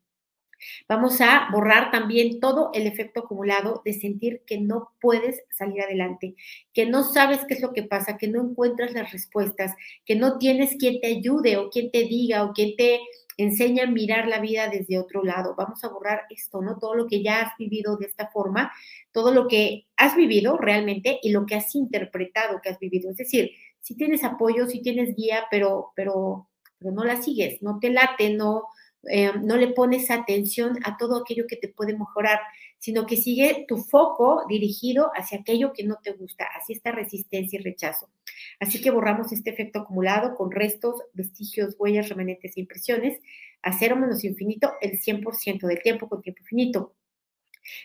Vamos 0.87 1.21
a 1.21 1.49
borrar 1.51 1.91
también 1.91 2.39
todo 2.39 2.71
el 2.73 2.87
efecto 2.87 3.21
acumulado 3.21 3.81
de 3.85 3.93
sentir 3.93 4.41
que 4.45 4.59
no 4.59 4.91
puedes 4.99 5.43
salir 5.51 5.81
adelante, 5.81 6.35
que 6.73 6.85
no 6.85 7.03
sabes 7.03 7.39
qué 7.47 7.53
es 7.53 7.61
lo 7.61 7.73
que 7.73 7.83
pasa, 7.83 8.17
que 8.17 8.27
no 8.27 8.41
encuentras 8.41 8.93
las 8.93 9.11
respuestas, 9.11 9.73
que 10.05 10.15
no 10.15 10.37
tienes 10.37 10.75
quien 10.77 10.99
te 10.99 11.07
ayude 11.07 11.57
o 11.57 11.69
quien 11.69 11.91
te 11.91 12.03
diga 12.03 12.43
o 12.43 12.53
quien 12.53 12.75
te 12.75 12.99
enseñe 13.37 13.81
a 13.81 13.87
mirar 13.87 14.27
la 14.27 14.39
vida 14.39 14.67
desde 14.67 14.99
otro 14.99 15.23
lado. 15.23 15.55
Vamos 15.55 15.83
a 15.83 15.89
borrar 15.89 16.23
esto, 16.29 16.61
¿no? 16.61 16.77
Todo 16.77 16.95
lo 16.95 17.07
que 17.07 17.23
ya 17.23 17.41
has 17.41 17.57
vivido 17.57 17.97
de 17.97 18.07
esta 18.07 18.27
forma, 18.27 18.71
todo 19.11 19.31
lo 19.31 19.47
que 19.47 19.85
has 19.95 20.15
vivido 20.15 20.57
realmente 20.57 21.19
y 21.21 21.31
lo 21.31 21.45
que 21.45 21.55
has 21.55 21.73
interpretado 21.75 22.59
que 22.61 22.69
has 22.69 22.79
vivido. 22.79 23.11
Es 23.11 23.17
decir, 23.17 23.51
si 23.79 23.95
tienes 23.95 24.23
apoyo, 24.23 24.67
si 24.67 24.81
tienes 24.81 25.15
guía, 25.15 25.45
pero, 25.49 25.91
pero, 25.95 26.49
pero 26.79 26.91
no 26.91 27.03
la 27.03 27.21
sigues, 27.21 27.61
no 27.61 27.79
te 27.79 27.89
late, 27.91 28.31
no, 28.31 28.63
eh, 29.09 29.31
no 29.41 29.55
le 29.55 29.67
pones 29.69 30.11
atención 30.11 30.77
a 30.83 30.97
todo 30.97 31.21
aquello 31.21 31.45
que 31.47 31.55
te 31.55 31.69
puede 31.69 31.97
mejorar, 31.97 32.39
sino 32.79 33.05
que 33.05 33.17
sigue 33.17 33.65
tu 33.67 33.77
foco 33.77 34.43
dirigido 34.47 35.11
hacia 35.15 35.39
aquello 35.39 35.73
que 35.73 35.83
no 35.83 35.97
te 36.01 36.11
gusta, 36.11 36.45
hacia 36.45 36.75
esta 36.75 36.91
resistencia 36.91 37.59
y 37.59 37.63
rechazo. 37.63 38.09
Así 38.59 38.81
que 38.81 38.91
borramos 38.91 39.31
este 39.31 39.49
efecto 39.49 39.79
acumulado 39.79 40.35
con 40.35 40.51
restos, 40.51 41.01
vestigios, 41.13 41.75
huellas, 41.79 42.09
remanentes 42.09 42.55
e 42.55 42.61
impresiones 42.61 43.19
a 43.61 43.77
cero 43.77 43.95
menos 43.95 44.23
infinito 44.23 44.73
el 44.81 44.99
100% 44.99 45.67
del 45.67 45.81
tiempo 45.81 46.07
con 46.07 46.21
tiempo 46.21 46.41
infinito. 46.41 46.93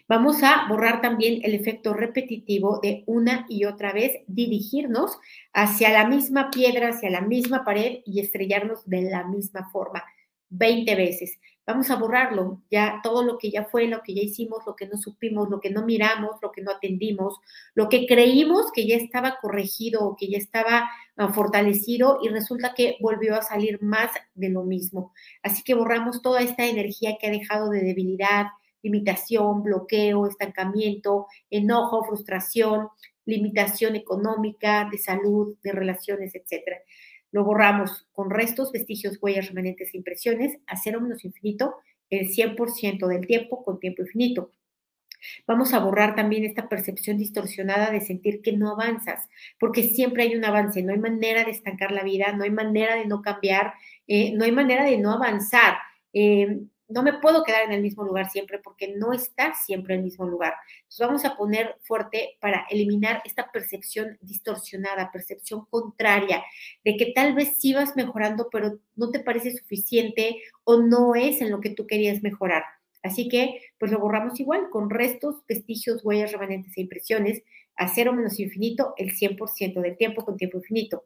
Vamos 0.07 0.43
a 0.43 0.69
borrar 0.69 1.01
también 1.01 1.41
el 1.43 1.55
efecto 1.55 1.93
repetitivo 1.93 2.79
de 2.81 3.03
una 3.07 3.47
y 3.49 3.65
otra 3.65 3.93
vez 3.93 4.21
dirigirnos 4.29 5.19
hacia 5.53 5.91
la 5.91 6.07
misma 6.07 6.51
piedra, 6.51 6.91
hacia 6.91 7.11
la 7.11 7.21
misma 7.21 7.65
pared 7.65 7.99
y 8.05 8.21
estrellarnos 8.21 8.89
de 8.89 9.03
la 9.03 9.25
misma 9.25 9.69
forma. 9.71 10.05
20 10.51 10.95
veces. 10.95 11.39
Vamos 11.67 11.91
a 11.91 11.97
borrarlo, 11.97 12.63
ya 12.71 13.01
todo 13.03 13.23
lo 13.23 13.39
que 13.39 13.51
ya 13.51 13.65
fue, 13.65 13.87
lo 13.87 14.03
que 14.03 14.15
ya 14.15 14.23
hicimos, 14.23 14.65
lo 14.67 14.75
que 14.75 14.87
no 14.87 14.97
supimos, 14.97 15.49
lo 15.49 15.61
que 15.61 15.71
no 15.71 15.85
miramos, 15.85 16.37
lo 16.43 16.51
que 16.51 16.63
no 16.63 16.73
atendimos, 16.73 17.39
lo 17.75 17.89
que 17.89 18.07
creímos 18.07 18.73
que 18.73 18.87
ya 18.87 18.97
estaba 18.97 19.39
corregido 19.41 20.05
o 20.05 20.17
que 20.17 20.29
ya 20.29 20.39
estaba 20.39 20.91
ah, 21.17 21.33
fortalecido 21.33 22.19
y 22.23 22.29
resulta 22.29 22.75
que 22.75 22.97
volvió 23.01 23.37
a 23.37 23.43
salir 23.43 23.81
más 23.83 24.11
de 24.35 24.49
lo 24.49 24.65
mismo. 24.65 25.13
Así 25.43 25.63
que 25.63 25.75
borramos 25.75 26.23
toda 26.23 26.43
esta 26.43 26.67
energía 26.67 27.17
que 27.21 27.29
ha 27.29 27.31
dejado 27.31 27.71
de 27.71 27.83
debilidad, 27.83 28.47
limitación, 28.83 29.63
bloqueo, 29.63 30.27
estancamiento, 30.27 31.27
enojo, 31.51 32.05
frustración, 32.05 32.89
limitación 33.25 33.95
económica, 33.95 34.89
de 34.91 34.99
salud, 34.99 35.57
de 35.63 35.73
relaciones, 35.73 36.35
etcétera. 36.35 36.79
Lo 37.33 37.45
borramos 37.45 38.07
con 38.13 38.31
restos, 38.31 38.71
vestigios, 38.73 39.19
huellas, 39.21 39.49
remanentes 39.49 39.95
impresiones 39.95 40.59
a 40.67 40.77
cero 40.77 41.01
menos 41.01 41.25
infinito 41.25 41.75
el 42.11 42.29
100% 42.29 43.09
del 43.09 43.27
tiempo 43.27 43.65
con 43.65 43.81
tiempo 43.81 44.03
infinito. 44.03 44.53
Vamos 45.47 45.73
a 45.73 45.79
borrar 45.79 46.15
también 46.15 46.45
esta 46.45 46.69
percepción 46.69 47.17
distorsionada 47.17 47.91
de 47.91 48.01
sentir 48.01 48.43
que 48.43 48.53
no 48.53 48.71
avanzas, 48.71 49.29
porque 49.59 49.83
siempre 49.85 50.25
hay 50.25 50.35
un 50.35 50.45
avance, 50.45 50.83
no 50.83 50.93
hay 50.93 50.99
manera 50.99 51.45
de 51.45 51.53
estancar 51.53 51.93
la 51.93 52.03
vida, 52.03 52.33
no 52.33 52.45
hay 52.45 52.51
manera 52.51 52.97
de 52.97 53.07
no 53.07 53.23
cambiar, 53.23 53.75
eh, 54.07 54.33
no 54.35 54.45
hay 54.45 54.53
manera 54.53 54.85
de 54.85 54.99
no 54.99 55.13
avanzar. 55.13 55.77
Eh, 56.13 56.59
no 56.93 57.03
me 57.03 57.15
puedo 57.15 57.45
quedar 57.45 57.65
en 57.65 57.73
el 57.73 57.83
mismo 57.83 58.05
lugar 58.05 58.31
siempre 58.31 58.59
porque 58.59 58.95
no 58.97 59.13
está 59.13 59.55
siempre 59.55 59.95
en 59.95 60.01
el 60.01 60.05
mismo 60.05 60.27
lugar. 60.27 60.55
Entonces 60.83 61.07
vamos 61.07 61.25
a 61.25 61.37
poner 61.37 61.77
fuerte 61.83 62.37
para 62.41 62.67
eliminar 62.71 63.23
esta 63.25 63.51
percepción 63.51 64.19
distorsionada, 64.21 65.11
percepción 65.11 65.67
contraria, 65.71 66.43
de 66.85 66.97
que 66.97 67.13
tal 67.15 67.35
vez 67.35 67.57
sí 67.59 67.75
vas 67.75 67.97
mejorando, 67.97 68.49
pero 68.51 68.79
no 68.97 69.11
te 69.11 69.21
parece 69.21 69.57
suficiente 69.57 70.43
o 70.65 70.79
no 70.83 71.15
es 71.15 71.41
en 71.41 71.51
lo 71.51 71.61
que 71.61 71.71
tú 71.71 71.87
querías 71.87 72.23
mejorar. 72.23 72.65
Así 73.03 73.29
que, 73.29 73.61
pues 73.79 73.91
lo 73.91 73.99
borramos 73.99 74.39
igual, 74.39 74.71
con 74.71 74.89
restos, 74.89 75.43
vestigios, 75.49 76.05
huellas, 76.05 76.33
remanentes 76.33 76.77
e 76.77 76.83
impresiones, 76.83 77.43
a 77.77 77.89
cero 77.89 78.13
menos 78.13 78.39
infinito, 78.39 78.95
el 78.97 79.13
100% 79.13 79.81
del 79.81 79.97
tiempo 79.97 80.25
con 80.25 80.37
tiempo 80.37 80.59
infinito. 80.59 81.05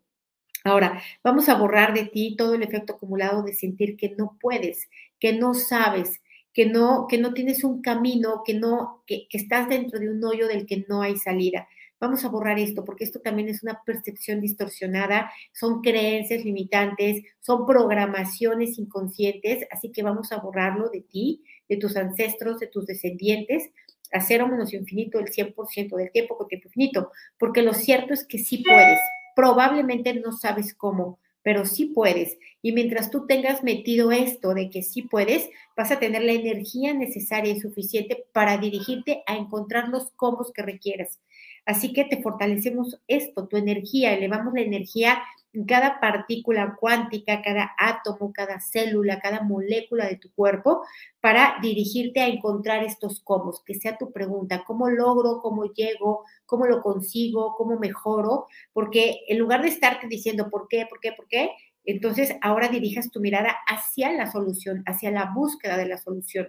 Ahora, 0.67 1.01
vamos 1.23 1.49
a 1.49 1.55
borrar 1.55 1.95
de 1.95 2.07
ti 2.07 2.35
todo 2.37 2.55
el 2.55 2.63
efecto 2.65 2.95
acumulado 2.95 3.45
de 3.45 3.55
sentir 3.55 3.97
que 3.97 4.17
no 4.19 4.37
puedes, 4.41 4.89
que 5.21 5.33
no 5.33 5.55
sabes, 5.55 6.21
que 6.53 6.67
no, 6.67 7.07
que 7.09 7.19
no 7.19 7.35
tienes 7.35 7.63
un 7.63 7.83
camino, 7.83 8.43
que 8.45 8.55
no, 8.55 9.05
que, 9.07 9.29
estás 9.31 9.69
dentro 9.69 10.01
de 10.01 10.11
un 10.11 10.25
hoyo 10.25 10.49
del 10.49 10.67
que 10.67 10.85
no 10.89 11.03
hay 11.03 11.19
salida. 11.19 11.69
Vamos 12.01 12.25
a 12.25 12.29
borrar 12.31 12.59
esto 12.59 12.85
porque 12.85 13.05
esto 13.05 13.21
también 13.21 13.49
es 13.49 13.63
una 13.63 13.81
percepción 13.87 14.41
distorsionada, 14.41 15.31
son 15.53 15.83
creencias 15.83 16.45
limitantes, 16.45 17.23
son 17.39 17.65
programaciones 17.65 18.77
inconscientes, 18.77 19.69
así 19.71 19.93
que 19.93 20.03
vamos 20.03 20.33
a 20.33 20.39
borrarlo 20.39 20.89
de 20.89 21.03
ti, 21.03 21.45
de 21.69 21.77
tus 21.77 21.97
ancestros, 21.97 22.59
de 22.59 22.67
tus 22.67 22.87
descendientes, 22.87 23.71
a 24.13 24.21
cero 24.21 24.49
menos 24.49 24.75
infinito 24.75 25.21
el 25.21 25.27
100% 25.27 25.95
del 25.95 26.11
tiempo 26.11 26.37
con 26.37 26.49
tiempo 26.49 26.67
infinito, 26.67 27.13
porque 27.39 27.63
lo 27.63 27.73
cierto 27.73 28.15
es 28.15 28.27
que 28.27 28.39
sí 28.39 28.65
puedes 28.67 28.99
probablemente 29.37 30.15
no 30.15 30.33
sabes 30.33 30.75
cómo, 30.75 31.21
pero 31.43 31.67
sí 31.67 31.93
puedes. 31.95 32.39
Y 32.63 32.73
mientras 32.73 33.11
tú 33.11 33.27
tengas 33.27 33.63
metido 33.63 34.11
esto 34.11 34.55
de 34.55 34.71
que 34.71 34.83
sí 34.83 35.03
puedes, 35.03 35.49
vas 35.77 35.93
a 35.93 36.01
tener 36.01 36.23
la 36.23 36.33
energía 36.33 36.95
necesaria 36.95 37.53
y 37.53 37.61
suficiente 37.61 38.25
para 38.33 38.57
dirigirte 38.57 39.23
a 39.27 39.37
encontrar 39.37 39.91
los 39.91 40.11
combos 40.13 40.53
que 40.53 40.63
requieras. 40.63 41.21
Así 41.67 41.93
que 41.93 42.05
te 42.05 42.23
fortalecemos 42.23 43.01
esto, 43.09 43.49
tu 43.49 43.57
energía, 43.57 44.15
elevamos 44.15 44.55
la 44.55 44.63
energía 44.63 45.23
cada 45.65 46.01
partícula 46.01 46.77
cuántica, 46.79 47.41
cada 47.41 47.73
átomo, 47.79 48.33
cada 48.33 48.61
célula, 48.61 49.21
cada 49.21 49.43
molécula 49.43 50.07
de 50.07 50.17
tu 50.17 50.31
cuerpo 50.33 50.83
para 51.21 51.57
dirigirte 51.63 52.21
a 52.21 52.29
encontrar 52.29 52.85
estos 52.85 53.21
cómo, 53.21 53.63
que 53.65 53.75
sea 53.75 53.97
tu 53.97 54.13
pregunta, 54.13 54.65
¿cómo 54.65 54.91
logro, 54.91 55.41
cómo 55.41 55.65
llego, 55.73 56.25
cómo 56.45 56.67
lo 56.67 56.83
consigo, 56.83 57.55
cómo 57.57 57.79
mejoro? 57.79 58.47
Porque 58.73 59.21
en 59.29 59.39
lugar 59.39 59.63
de 59.63 59.69
estarte 59.69 60.09
diciendo 60.09 60.51
por 60.51 60.69
qué, 60.69 60.87
por 60.87 61.01
qué, 61.01 61.13
por 61.13 61.27
qué, 61.29 61.51
entonces 61.85 62.35
ahora 62.43 62.69
dirijas 62.69 63.11
tu 63.11 63.21
mirada 63.21 63.57
hacia 63.69 64.13
la 64.13 64.31
solución, 64.31 64.83
hacia 64.87 65.11
la 65.11 65.33
búsqueda 65.35 65.77
de 65.77 65.87
la 65.87 65.99
solución. 65.99 66.49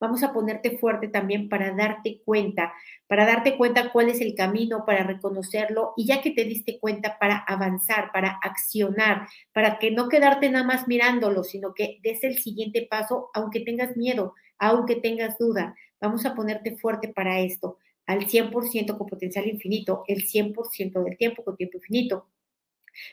Vamos 0.00 0.22
a 0.22 0.32
ponerte 0.32 0.78
fuerte 0.78 1.08
también 1.08 1.48
para 1.48 1.74
darte 1.74 2.20
cuenta, 2.24 2.72
para 3.06 3.26
darte 3.26 3.56
cuenta 3.56 3.92
cuál 3.92 4.08
es 4.08 4.20
el 4.20 4.34
camino, 4.34 4.84
para 4.86 5.02
reconocerlo 5.02 5.94
y 5.96 6.06
ya 6.06 6.20
que 6.22 6.30
te 6.30 6.44
diste 6.44 6.78
cuenta, 6.78 7.18
para 7.18 7.36
avanzar, 7.36 8.10
para 8.12 8.38
accionar, 8.42 9.28
para 9.52 9.78
que 9.78 9.90
no 9.90 10.08
quedarte 10.08 10.50
nada 10.50 10.64
más 10.64 10.88
mirándolo, 10.88 11.44
sino 11.44 11.74
que 11.74 11.98
des 12.02 12.22
el 12.24 12.38
siguiente 12.38 12.86
paso, 12.90 13.30
aunque 13.34 13.60
tengas 13.60 13.96
miedo, 13.96 14.34
aunque 14.58 14.96
tengas 14.96 15.38
duda. 15.38 15.74
Vamos 16.00 16.26
a 16.26 16.34
ponerte 16.34 16.76
fuerte 16.76 17.08
para 17.08 17.40
esto, 17.40 17.78
al 18.06 18.26
100% 18.26 18.98
con 18.98 19.06
potencial 19.06 19.46
infinito, 19.46 20.04
el 20.08 20.24
100% 20.26 21.02
del 21.04 21.16
tiempo 21.16 21.44
con 21.44 21.56
tiempo 21.56 21.78
infinito. 21.78 22.28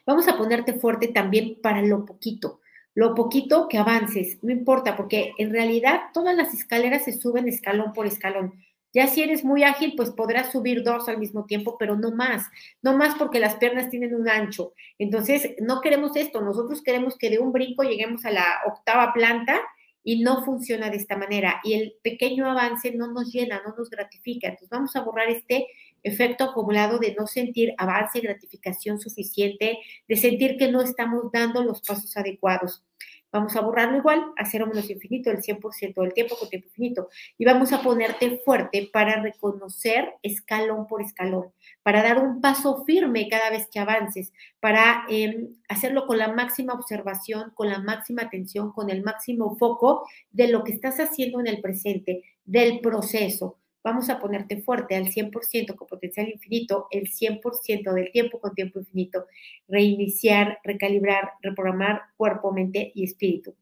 Vamos 0.05 0.27
a 0.27 0.37
ponerte 0.37 0.73
fuerte 0.73 1.07
también 1.07 1.59
para 1.61 1.81
lo 1.81 2.05
poquito 2.05 2.59
lo 2.95 3.15
poquito 3.15 3.67
que 3.67 3.77
avances, 3.77 4.39
no 4.41 4.51
importa, 4.51 4.95
porque 4.95 5.33
en 5.37 5.51
realidad 5.51 6.01
todas 6.13 6.35
las 6.35 6.53
escaleras 6.53 7.05
se 7.05 7.13
suben 7.13 7.47
escalón 7.47 7.93
por 7.93 8.07
escalón. 8.07 8.53
Ya 8.91 9.05
si 9.07 9.21
eres 9.21 9.43
muy 9.43 9.63
ágil, 9.63 9.93
pues 9.95 10.09
podrás 10.09 10.51
subir 10.51 10.83
dos 10.83 11.07
al 11.07 11.19
mismo 11.19 11.45
tiempo, 11.45 11.77
pero 11.77 11.95
no 11.95 12.11
más, 12.11 12.47
no 12.81 12.97
más 12.97 13.15
porque 13.15 13.39
las 13.39 13.55
piernas 13.55 13.89
tienen 13.89 14.15
un 14.15 14.27
ancho. 14.27 14.73
Entonces, 14.97 15.51
no 15.59 15.79
queremos 15.81 16.15
esto, 16.15 16.41
nosotros 16.41 16.81
queremos 16.81 17.15
que 17.17 17.29
de 17.29 17.39
un 17.39 17.51
brinco 17.51 17.83
lleguemos 17.83 18.25
a 18.25 18.31
la 18.31 18.61
octava 18.65 19.13
planta 19.13 19.61
y 20.03 20.23
no 20.23 20.43
funciona 20.43 20.89
de 20.89 20.97
esta 20.97 21.17
manera. 21.17 21.61
Y 21.63 21.73
el 21.73 21.93
pequeño 22.01 22.49
avance 22.49 22.91
no 22.91 23.11
nos 23.11 23.31
llena, 23.31 23.61
no 23.63 23.75
nos 23.77 23.91
gratifica. 23.91 24.47
Entonces, 24.47 24.69
vamos 24.69 24.95
a 24.95 25.01
borrar 25.01 25.29
este 25.29 25.67
efecto 26.03 26.43
acumulado 26.43 26.99
de 26.99 27.15
no 27.15 27.27
sentir 27.27 27.73
avance 27.77 28.19
y 28.19 28.21
gratificación 28.21 28.99
suficiente, 28.99 29.79
de 30.07 30.15
sentir 30.15 30.57
que 30.57 30.71
no 30.71 30.81
estamos 30.81 31.31
dando 31.31 31.63
los 31.63 31.81
pasos 31.81 32.15
adecuados. 32.17 32.83
Vamos 33.31 33.55
a 33.55 33.61
borrarlo 33.61 33.97
igual 33.97 34.33
a 34.37 34.45
cero 34.45 34.65
menos 34.65 34.89
infinito, 34.89 35.29
el 35.29 35.43
100% 35.43 36.01
del 36.01 36.13
tiempo 36.13 36.35
con 36.35 36.49
tiempo 36.49 36.67
infinito. 36.69 37.09
Y 37.37 37.45
vamos 37.45 37.71
a 37.71 37.81
ponerte 37.83 38.41
fuerte 38.43 38.89
para 38.91 39.21
reconocer 39.21 40.13
escalón 40.23 40.87
por 40.87 41.03
escalón, 41.03 41.51
para 41.83 42.01
dar 42.01 42.17
un 42.17 42.41
paso 42.41 42.83
firme 42.85 43.29
cada 43.29 43.51
vez 43.51 43.67
que 43.71 43.79
avances, 43.79 44.33
para 44.59 45.05
em, 45.09 45.49
hacerlo 45.67 46.07
con 46.07 46.17
la 46.17 46.33
máxima 46.33 46.73
observación, 46.73 47.51
con 47.53 47.69
la 47.69 47.79
máxima 47.79 48.23
atención, 48.23 48.71
con 48.71 48.89
el 48.89 49.03
máximo 49.03 49.55
foco 49.57 50.07
de 50.31 50.47
lo 50.47 50.63
que 50.63 50.71
estás 50.71 50.99
haciendo 50.99 51.39
en 51.39 51.47
el 51.47 51.61
presente, 51.61 52.23
del 52.45 52.79
proceso 52.79 53.58
vamos 53.83 54.09
a 54.09 54.19
ponerte 54.19 54.61
fuerte 54.61 54.95
al 54.95 55.05
100% 55.05 55.75
con 55.75 55.87
potencial 55.87 56.27
infinito, 56.29 56.87
el 56.91 57.09
100% 57.09 57.93
del 57.93 58.11
tiempo 58.11 58.39
con 58.39 58.53
tiempo 58.53 58.79
infinito, 58.79 59.25
reiniciar, 59.67 60.59
recalibrar, 60.63 61.31
reprogramar 61.41 62.03
cuerpo, 62.17 62.51
mente 62.51 62.91
y 62.93 63.03
espíritu. 63.03 63.55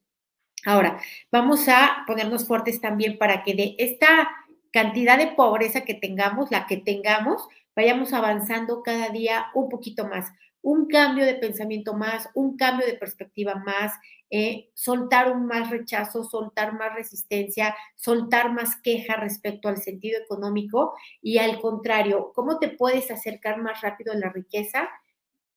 Ahora, 0.66 1.00
vamos 1.32 1.68
a 1.70 2.04
ponernos 2.08 2.46
fuertes 2.46 2.82
también 2.82 3.18
para 3.18 3.44
que 3.44 3.54
de 3.54 3.76
esta 3.78 4.30
cantidad 4.72 5.18
de 5.18 5.28
pobreza 5.28 5.82
que 5.82 5.94
tengamos, 5.94 6.52
la 6.52 6.68
que 6.68 6.78
tengamos, 6.78 7.48
vayamos 7.76 8.12
avanzando 8.14 8.84
cada 8.84 9.10
día 9.10 9.48
un 9.54 9.70
poquito 9.70 10.08
más 10.08 10.32
un 10.62 10.88
cambio 10.88 11.26
de 11.26 11.36
pensamiento 11.36 11.94
más, 11.94 12.30
un 12.34 12.58
cambio 12.58 12.86
de 12.86 12.96
perspectiva 12.96 13.56
más, 13.56 13.94
eh, 14.30 14.70
soltar 14.74 15.32
un 15.32 15.46
más 15.46 15.70
rechazo, 15.70 16.24
soltar 16.24 16.74
más 16.74 16.94
resistencia, 16.94 17.76
soltar 17.96 18.52
más 18.52 18.76
queja 18.82 19.16
respecto 19.16 19.70
al 19.70 19.78
sentido 19.78 20.20
económico 20.22 20.94
y 21.22 21.38
al 21.38 21.62
contrario, 21.62 22.32
¿cómo 22.36 22.60
te 22.60 22.70
puedes 22.70 23.10
acercar 23.10 23.62
más 23.62 23.82
rápido 23.82 24.12
a 24.12 24.18
la 24.18 24.30
riqueza? 24.30 24.90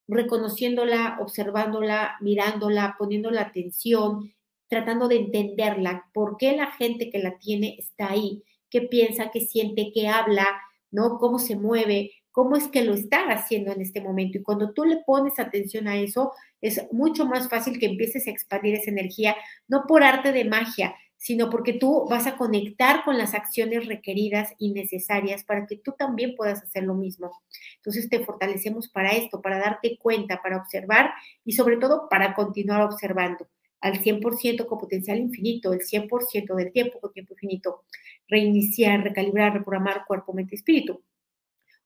Reconociéndola, 0.07 1.19
observándola, 1.21 2.17
mirándola, 2.21 2.95
poniendo 2.97 3.31
la 3.33 3.43
atención, 3.43 4.33
tratando 4.69 5.09
de 5.09 5.17
entenderla, 5.17 6.09
por 6.15 6.37
qué 6.37 6.57
la 6.57 6.71
gente 6.71 7.11
que 7.11 7.19
la 7.19 7.39
tiene 7.39 7.77
está 7.79 8.11
ahí, 8.11 8.45
qué 8.71 8.83
piensa, 8.83 9.33
qué 9.33 9.41
siente, 9.41 9.91
qué 9.93 10.07
habla, 10.07 10.47
¿no? 10.93 11.19
Cómo 11.19 11.41
se 11.41 11.57
mueve, 11.57 12.13
cómo 12.33 12.57
es 12.57 12.69
que 12.69 12.85
lo 12.85 12.95
está 12.95 13.25
haciendo 13.31 13.73
en 13.73 13.81
este 13.81 14.01
momento. 14.01 14.39
Y 14.39 14.43
cuando 14.43 14.73
tú 14.73 14.85
le 14.85 14.99
pones 15.07 15.39
atención 15.39 15.89
a 15.89 15.97
eso, 15.97 16.33
es 16.61 16.87
mucho 16.93 17.27
más 17.27 17.49
fácil 17.49 17.79
que 17.79 17.87
empieces 17.87 18.27
a 18.27 18.31
expandir 18.31 18.75
esa 18.75 18.91
energía, 18.91 19.37
no 19.69 19.85
por 19.87 20.03
arte 20.03 20.33
de 20.33 20.45
magia, 20.45 20.95
sino 21.17 21.51
porque 21.51 21.75
tú 21.75 22.07
vas 22.09 22.27
a 22.27 22.39
conectar 22.39 23.05
con 23.05 23.19
las 23.19 23.35
acciones 23.35 23.87
requeridas 23.87 24.55
y 24.59 24.73
necesarias 24.73 25.45
para 25.45 25.67
que 25.67 25.77
tú 25.77 25.93
también 25.99 26.35
puedas 26.35 26.63
hacer 26.63 26.85
lo 26.85 26.95
mismo. 26.95 27.31
Entonces 27.77 28.09
te 28.09 28.25
fortalecemos 28.25 28.89
para 28.89 29.11
esto, 29.11 29.43
para 29.43 29.59
darte 29.59 29.99
cuenta, 29.99 30.41
para 30.43 30.57
observar 30.57 31.13
y 31.45 31.53
sobre 31.53 31.77
todo 31.77 32.09
para 32.09 32.35
continuar 32.35 32.81
observando 32.83 33.47
al 33.83 34.03
100% 34.03 34.67
con 34.67 34.79
potencial 34.79 35.19
infinito, 35.19 35.73
el 35.75 35.81
100% 35.81 36.55
del 36.55 36.73
tiempo 36.73 37.01
con 37.01 37.13
tiempo 37.13 37.35
infinito, 37.35 37.85
reiniciar, 38.29 39.03
recalibrar, 39.03 39.53
reprogramar 39.53 40.05
cuerpo, 40.07 40.33
mente, 40.33 40.55
espíritu. 40.55 41.03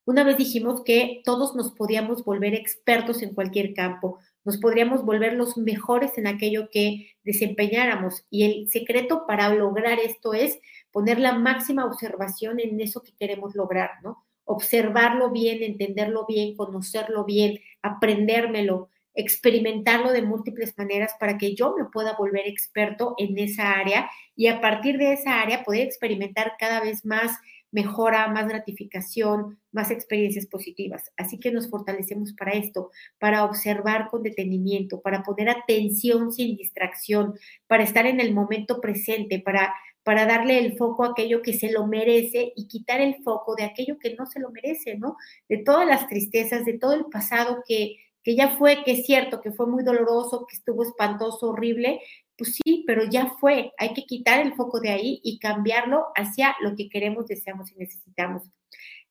Una 0.07 0.23
vez 0.23 0.37
dijimos 0.37 0.83
que 0.85 1.23
todos 1.25 1.55
nos 1.55 1.73
podíamos 1.73 2.25
volver 2.25 2.55
expertos 2.55 3.23
en 3.23 3.35
cualquier 3.35 3.73
campo. 3.75 4.19
nos 4.45 4.59
podríamos 4.59 5.07
volver 5.07 5.33
los 5.33 5.57
mejores 5.57 6.19
en 6.19 6.27
aquello 6.27 6.69
que 6.71 7.17
desempeñáramos. 7.23 8.27
Y 8.29 8.45
el 8.45 8.69
secreto 8.69 9.25
para 9.27 9.49
lograr 9.55 9.99
esto 9.99 10.35
es 10.35 10.59
poner 10.93 11.19
la 11.19 11.33
máxima 11.33 11.87
observación 11.87 12.61
en 12.61 12.79
eso 12.79 13.03
que 13.03 13.15
queremos 13.19 13.55
lograr, 13.55 13.91
¿no? 14.03 14.23
Observarlo 14.45 15.31
bien, 15.31 15.63
entenderlo 15.63 16.27
bien, 16.27 16.55
conocerlo 16.57 17.25
bien, 17.25 17.59
aprendérmelo, 17.81 18.91
experimentarlo 19.15 20.13
de 20.13 20.21
múltiples 20.21 20.77
maneras 20.77 21.15
para 21.19 21.39
que 21.39 21.55
yo 21.55 21.75
me 21.75 21.87
pueda 21.87 22.15
volver 22.15 22.47
experto 22.47 23.15
en 23.17 23.39
esa 23.39 23.73
área 23.73 24.11
y 24.37 24.49
a 24.49 24.61
partir 24.61 24.99
de 24.99 25.15
esa 25.15 25.41
área 25.41 25.65
poder 25.65 25.87
experimentar 25.87 26.53
cada 26.59 26.81
vez 26.81 27.07
más 27.07 27.39
mejora, 27.75 28.29
más 28.29 28.47
gratificación, 28.47 29.59
más 29.73 29.91
experiencias 29.91 30.47
positivas. 30.47 31.11
Así 31.17 31.41
que 31.41 31.51
nos 31.51 31.69
fortalecemos 31.69 32.33
para 32.33 32.53
esto, 32.53 32.93
para 33.19 33.45
observar 33.45 34.09
con 34.11 34.23
detenimiento, 34.23 35.03
para 35.03 35.25
poner 35.25 35.49
atención 35.51 36.33
sin 36.33 36.57
distracción, 36.57 37.35
para 37.67 37.83
estar 37.83 38.07
en 38.07 38.21
el 38.21 38.33
momento 38.33 38.81
presente, 38.81 39.41
para, 39.41 39.75
para 40.05 40.25
darle 40.25 40.59
el 40.59 40.77
foco 40.79 41.03
a 41.03 41.09
aquello 41.09 41.43
que 41.43 41.53
se 41.53 41.73
lo 41.73 41.89
merece 41.89 42.53
y 42.55 42.69
quitar 42.69 43.01
el 43.01 43.17
foco 43.25 43.57
de 43.57 43.65
aquello 43.65 43.99
que 43.99 44.15
no 44.15 44.25
se 44.27 44.39
lo 44.39 44.53
merece, 44.53 44.97
¿no? 44.97 45.17
De 45.49 45.59
todas 45.59 45.87
las 45.89 46.07
tristezas, 46.07 46.65
de 46.65 46.79
todo 46.79 46.93
el 46.93 47.07
pasado 47.07 47.65
que, 47.67 47.97
que 48.25 48.35
ya 48.35 48.57
fue, 48.57 48.83
que 48.83 48.93
es 48.93 49.07
cierto, 49.07 49.41
que 49.41 49.53
fue 49.53 49.67
muy 49.67 49.85
doloroso, 49.85 50.47
que 50.49 50.57
estuvo 50.57 50.83
espantoso, 50.83 51.51
horrible, 51.51 52.01
pues 52.37 52.57
sí, 52.57 52.83
pero 52.87 53.05
ya 53.05 53.35
fue, 53.39 53.73
hay 53.79 53.93
que 53.93 54.07
quitar 54.07 54.41
el 54.41 54.55
foco 54.55 54.81
de 54.81 54.91
ahí 54.91 55.21
y 55.23 55.39
cambiarlo 55.39 56.07
hacia 56.17 56.57
lo 56.61 56.75
que 56.75 56.89
queremos, 56.89 57.29
deseamos 57.29 57.71
y 57.71 57.77
necesitamos. 57.77 58.51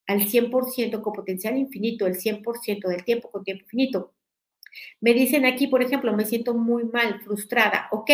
Al 0.08 0.28
100% 0.28 1.02
con 1.02 1.14
potencial 1.14 1.58
infinito, 1.58 2.08
el 2.08 2.18
100% 2.18 2.90
del 2.90 3.06
tiempo 3.06 3.30
con 3.32 3.44
tiempo 3.44 3.64
infinito. 3.64 4.14
Me 5.00 5.14
dicen 5.14 5.46
aquí, 5.46 5.68
por 5.68 5.84
ejemplo, 5.84 6.12
me 6.14 6.26
siento 6.26 6.56
muy 6.56 6.84
mal, 6.86 7.22
frustrada. 7.22 7.88
Ok, 7.92 8.10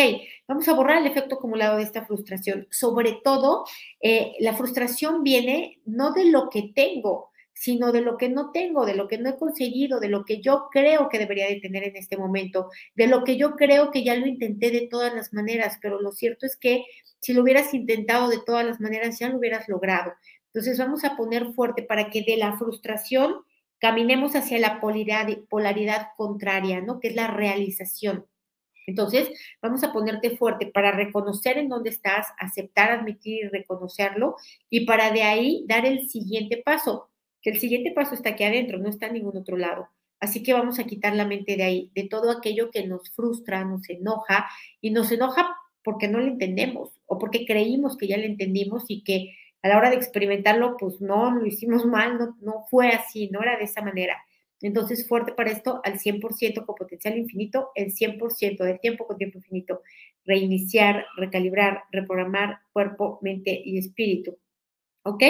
vamos 0.46 0.68
a 0.68 0.74
borrar 0.74 0.98
el 0.98 1.06
efecto 1.06 1.36
acumulado 1.36 1.78
de 1.78 1.84
esta 1.84 2.04
frustración. 2.04 2.68
Sobre 2.70 3.18
todo, 3.24 3.64
eh, 4.00 4.34
la 4.40 4.54
frustración 4.54 5.22
viene 5.22 5.80
no 5.86 6.12
de 6.12 6.26
lo 6.26 6.50
que 6.50 6.70
tengo, 6.74 7.29
sino 7.60 7.92
de 7.92 8.00
lo 8.00 8.16
que 8.16 8.30
no 8.30 8.52
tengo, 8.52 8.86
de 8.86 8.94
lo 8.94 9.06
que 9.06 9.18
no 9.18 9.28
he 9.28 9.36
conseguido, 9.36 10.00
de 10.00 10.08
lo 10.08 10.24
que 10.24 10.40
yo 10.40 10.68
creo 10.72 11.10
que 11.10 11.18
debería 11.18 11.46
de 11.46 11.60
tener 11.60 11.84
en 11.84 11.94
este 11.94 12.16
momento, 12.16 12.70
de 12.94 13.06
lo 13.06 13.22
que 13.22 13.36
yo 13.36 13.54
creo 13.54 13.90
que 13.90 14.02
ya 14.02 14.16
lo 14.16 14.26
intenté 14.26 14.70
de 14.70 14.88
todas 14.90 15.14
las 15.14 15.34
maneras, 15.34 15.78
pero 15.82 16.00
lo 16.00 16.10
cierto 16.10 16.46
es 16.46 16.56
que 16.56 16.86
si 17.18 17.34
lo 17.34 17.42
hubieras 17.42 17.74
intentado 17.74 18.30
de 18.30 18.38
todas 18.46 18.64
las 18.64 18.80
maneras, 18.80 19.18
ya 19.18 19.28
lo 19.28 19.36
hubieras 19.36 19.68
logrado. 19.68 20.14
Entonces 20.46 20.78
vamos 20.78 21.04
a 21.04 21.18
poner 21.18 21.52
fuerte 21.52 21.82
para 21.82 22.08
que 22.08 22.22
de 22.22 22.38
la 22.38 22.56
frustración 22.56 23.42
caminemos 23.78 24.36
hacia 24.36 24.58
la 24.58 24.80
polaridad, 24.80 25.28
polaridad 25.50 26.08
contraria, 26.16 26.80
¿no? 26.80 26.98
Que 26.98 27.08
es 27.08 27.14
la 27.14 27.26
realización. 27.26 28.24
Entonces, 28.86 29.28
vamos 29.60 29.84
a 29.84 29.92
ponerte 29.92 30.36
fuerte 30.38 30.66
para 30.66 30.92
reconocer 30.92 31.58
en 31.58 31.68
dónde 31.68 31.90
estás, 31.90 32.26
aceptar, 32.38 32.90
admitir 32.90 33.44
y 33.44 33.48
reconocerlo, 33.48 34.36
y 34.70 34.86
para 34.86 35.10
de 35.12 35.22
ahí 35.22 35.64
dar 35.68 35.84
el 35.84 36.08
siguiente 36.08 36.62
paso 36.64 37.09
que 37.42 37.50
el 37.50 37.58
siguiente 37.58 37.92
paso 37.92 38.14
está 38.14 38.30
aquí 38.30 38.44
adentro, 38.44 38.78
no 38.78 38.88
está 38.88 39.06
en 39.06 39.14
ningún 39.14 39.36
otro 39.36 39.56
lado. 39.56 39.88
Así 40.20 40.42
que 40.42 40.52
vamos 40.52 40.78
a 40.78 40.84
quitar 40.84 41.14
la 41.14 41.26
mente 41.26 41.56
de 41.56 41.62
ahí, 41.62 41.90
de 41.94 42.04
todo 42.04 42.30
aquello 42.30 42.70
que 42.70 42.86
nos 42.86 43.10
frustra, 43.10 43.64
nos 43.64 43.88
enoja 43.88 44.48
y 44.80 44.90
nos 44.90 45.10
enoja 45.12 45.56
porque 45.82 46.08
no 46.08 46.18
lo 46.18 46.26
entendemos 46.26 46.90
o 47.06 47.18
porque 47.18 47.46
creímos 47.46 47.96
que 47.96 48.06
ya 48.06 48.18
lo 48.18 48.24
entendimos 48.24 48.84
y 48.88 49.02
que 49.02 49.34
a 49.62 49.68
la 49.68 49.78
hora 49.78 49.90
de 49.90 49.96
experimentarlo, 49.96 50.76
pues 50.78 51.00
no, 51.00 51.30
lo 51.30 51.46
hicimos 51.46 51.84
mal, 51.84 52.18
no, 52.18 52.36
no 52.40 52.66
fue 52.70 52.88
así, 52.88 53.28
no 53.30 53.42
era 53.42 53.56
de 53.56 53.64
esa 53.64 53.82
manera. 53.82 54.16
Entonces, 54.62 55.08
fuerte 55.08 55.32
para 55.32 55.50
esto, 55.50 55.80
al 55.84 55.98
100% 55.98 56.66
con 56.66 56.74
potencial 56.74 57.16
infinito, 57.16 57.70
el 57.74 57.92
100% 57.92 58.58
del 58.58 58.80
tiempo 58.80 59.06
con 59.06 59.16
tiempo 59.16 59.38
infinito. 59.38 59.82
Reiniciar, 60.24 61.06
recalibrar, 61.16 61.84
reprogramar 61.90 62.58
cuerpo, 62.72 63.18
mente 63.22 63.60
y 63.64 63.78
espíritu. 63.78 64.38
¿Ok? 65.02 65.22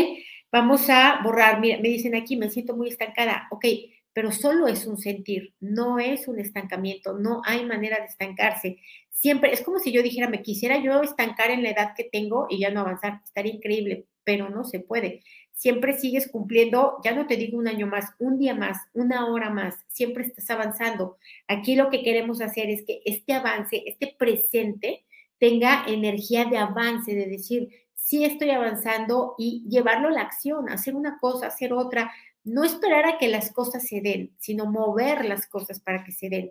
Vamos 0.52 0.90
a 0.90 1.21
borrar, 1.23 1.61
mira, 1.61 1.78
me 1.78 1.88
dicen 1.88 2.17
aquí, 2.17 2.36
me 2.36 2.50
siento 2.50 2.76
muy 2.76 2.89
estancada, 2.89 3.47
ok, 3.52 3.65
pero 4.13 4.32
solo 4.32 4.67
es 4.67 4.84
un 4.84 4.99
sentir, 4.99 5.54
no 5.60 6.00
es 6.00 6.26
un 6.26 6.41
estancamiento, 6.41 7.17
no 7.17 7.41
hay 7.45 7.65
manera 7.65 7.99
de 8.00 8.06
estancarse. 8.06 8.78
Siempre, 9.10 9.52
es 9.52 9.63
como 9.63 9.78
si 9.78 9.93
yo 9.93 10.02
dijera, 10.02 10.28
me 10.28 10.43
quisiera 10.43 10.82
yo 10.82 11.02
estancar 11.02 11.50
en 11.52 11.63
la 11.63 11.71
edad 11.71 11.95
que 11.97 12.04
tengo 12.04 12.47
y 12.50 12.58
ya 12.58 12.71
no 12.71 12.80
avanzar, 12.80 13.21
estaría 13.25 13.54
increíble, 13.54 14.06
pero 14.25 14.50
no 14.50 14.65
se 14.65 14.80
puede. 14.80 15.23
Siempre 15.52 15.97
sigues 15.97 16.28
cumpliendo, 16.28 16.97
ya 17.04 17.13
no 17.15 17.28
te 17.28 17.36
digo 17.36 17.56
un 17.56 17.69
año 17.69 17.86
más, 17.86 18.06
un 18.19 18.39
día 18.39 18.54
más, 18.54 18.78
una 18.93 19.26
hora 19.26 19.50
más, 19.50 19.76
siempre 19.86 20.25
estás 20.25 20.50
avanzando. 20.50 21.17
Aquí 21.47 21.76
lo 21.76 21.91
que 21.91 22.02
queremos 22.02 22.41
hacer 22.41 22.71
es 22.71 22.84
que 22.84 23.02
este 23.04 23.34
avance, 23.34 23.84
este 23.86 24.17
presente, 24.19 25.04
tenga 25.39 25.84
energía 25.86 26.45
de 26.45 26.58
avance, 26.58 27.15
de 27.15 27.26
decir, 27.26 27.69
sí 28.10 28.25
estoy 28.25 28.50
avanzando 28.50 29.36
y 29.38 29.64
llevarlo 29.68 30.08
a 30.08 30.10
la 30.10 30.23
acción, 30.23 30.68
hacer 30.68 30.96
una 30.96 31.18
cosa, 31.20 31.46
hacer 31.46 31.73
otra, 31.73 32.10
no 32.42 32.64
esperar 32.64 33.06
a 33.06 33.18
que 33.18 33.28
las 33.28 33.52
cosas 33.52 33.86
se 33.86 34.00
den, 34.00 34.32
sino 34.36 34.66
mover 34.66 35.25
las 35.25 35.46
cosas 35.46 35.78
para 35.78 36.02
que 36.02 36.10
se 36.10 36.28
den. 36.28 36.50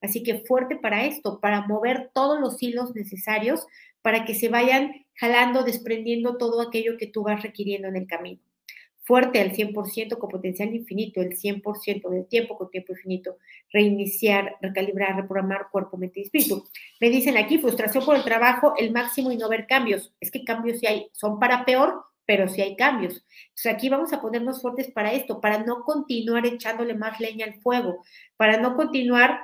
Así 0.00 0.22
que 0.22 0.44
fuerte 0.46 0.76
para 0.76 1.04
esto, 1.04 1.40
para 1.40 1.66
mover 1.66 2.12
todos 2.14 2.38
los 2.38 2.62
hilos 2.62 2.94
necesarios 2.94 3.66
para 4.00 4.24
que 4.24 4.36
se 4.36 4.48
vayan 4.48 5.04
jalando, 5.16 5.64
desprendiendo 5.64 6.36
todo 6.36 6.60
aquello 6.60 6.96
que 6.96 7.08
tú 7.08 7.24
vas 7.24 7.42
requiriendo 7.42 7.88
en 7.88 7.96
el 7.96 8.06
camino 8.06 8.40
fuerte 9.02 9.40
al 9.40 9.52
100% 9.52 10.18
con 10.18 10.30
potencial 10.30 10.74
infinito, 10.74 11.20
el 11.20 11.36
100% 11.36 12.08
del 12.08 12.26
tiempo 12.26 12.56
con 12.56 12.70
tiempo 12.70 12.92
infinito, 12.92 13.36
reiniciar, 13.72 14.56
recalibrar, 14.60 15.16
reprogramar 15.16 15.68
cuerpo, 15.70 15.96
mente 15.96 16.20
y 16.20 16.22
espíritu. 16.24 16.64
Me 17.00 17.10
dicen 17.10 17.36
aquí, 17.36 17.58
frustración 17.58 18.04
por 18.04 18.16
el 18.16 18.24
trabajo, 18.24 18.74
el 18.78 18.92
máximo 18.92 19.32
y 19.32 19.36
no 19.36 19.48
ver 19.48 19.66
cambios. 19.66 20.12
Es 20.20 20.30
que 20.30 20.44
cambios 20.44 20.78
sí 20.78 20.86
hay, 20.86 21.08
son 21.12 21.38
para 21.38 21.64
peor, 21.64 22.04
pero 22.24 22.48
sí 22.48 22.62
hay 22.62 22.76
cambios. 22.76 23.24
Entonces 23.48 23.74
aquí 23.74 23.88
vamos 23.88 24.12
a 24.12 24.20
ponernos 24.20 24.62
fuertes 24.62 24.90
para 24.92 25.12
esto, 25.12 25.40
para 25.40 25.64
no 25.64 25.82
continuar 25.82 26.46
echándole 26.46 26.94
más 26.94 27.20
leña 27.20 27.46
al 27.46 27.60
fuego, 27.60 28.04
para 28.36 28.58
no 28.58 28.76
continuar 28.76 29.40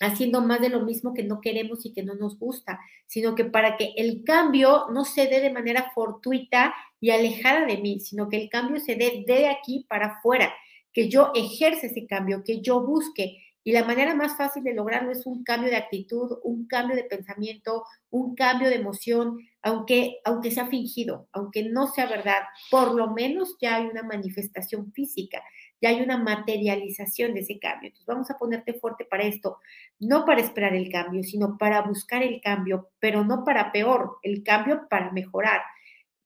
haciendo 0.00 0.40
más 0.40 0.60
de 0.60 0.70
lo 0.70 0.80
mismo 0.80 1.14
que 1.14 1.22
no 1.22 1.40
queremos 1.40 1.84
y 1.84 1.92
que 1.92 2.02
no 2.02 2.14
nos 2.14 2.38
gusta, 2.38 2.80
sino 3.06 3.34
que 3.34 3.44
para 3.44 3.76
que 3.76 3.92
el 3.96 4.24
cambio 4.24 4.86
no 4.92 5.04
se 5.04 5.26
dé 5.26 5.40
de 5.40 5.52
manera 5.52 5.92
fortuita 5.94 6.74
y 7.00 7.10
alejada 7.10 7.66
de 7.66 7.76
mí, 7.76 8.00
sino 8.00 8.28
que 8.28 8.38
el 8.38 8.48
cambio 8.48 8.80
se 8.80 8.96
dé 8.96 9.24
de 9.26 9.48
aquí 9.48 9.86
para 9.88 10.06
afuera, 10.06 10.52
que 10.92 11.08
yo 11.08 11.30
ejerce 11.34 11.88
ese 11.88 12.06
cambio, 12.06 12.42
que 12.44 12.60
yo 12.60 12.80
busque. 12.80 13.38
Y 13.62 13.72
la 13.72 13.84
manera 13.84 14.14
más 14.14 14.38
fácil 14.38 14.64
de 14.64 14.72
lograrlo 14.72 15.12
es 15.12 15.26
un 15.26 15.44
cambio 15.44 15.68
de 15.68 15.76
actitud, 15.76 16.38
un 16.44 16.66
cambio 16.66 16.96
de 16.96 17.04
pensamiento, 17.04 17.84
un 18.08 18.34
cambio 18.34 18.70
de 18.70 18.76
emoción, 18.76 19.38
aunque, 19.60 20.20
aunque 20.24 20.50
sea 20.50 20.66
fingido, 20.66 21.28
aunque 21.32 21.64
no 21.64 21.86
sea 21.88 22.06
verdad, 22.06 22.40
por 22.70 22.94
lo 22.94 23.12
menos 23.12 23.56
ya 23.60 23.76
hay 23.76 23.86
una 23.86 24.02
manifestación 24.02 24.90
física 24.92 25.42
ya 25.80 25.90
hay 25.90 26.00
una 26.02 26.18
materialización 26.18 27.34
de 27.34 27.40
ese 27.40 27.58
cambio. 27.58 27.88
Entonces 27.88 28.06
vamos 28.06 28.30
a 28.30 28.38
ponerte 28.38 28.74
fuerte 28.74 29.04
para 29.04 29.24
esto, 29.24 29.58
no 29.98 30.24
para 30.24 30.40
esperar 30.40 30.74
el 30.74 30.90
cambio, 30.90 31.22
sino 31.22 31.56
para 31.58 31.82
buscar 31.82 32.22
el 32.22 32.40
cambio, 32.40 32.90
pero 32.98 33.24
no 33.24 33.44
para 33.44 33.72
peor, 33.72 34.18
el 34.22 34.42
cambio 34.42 34.86
para 34.88 35.10
mejorar, 35.12 35.62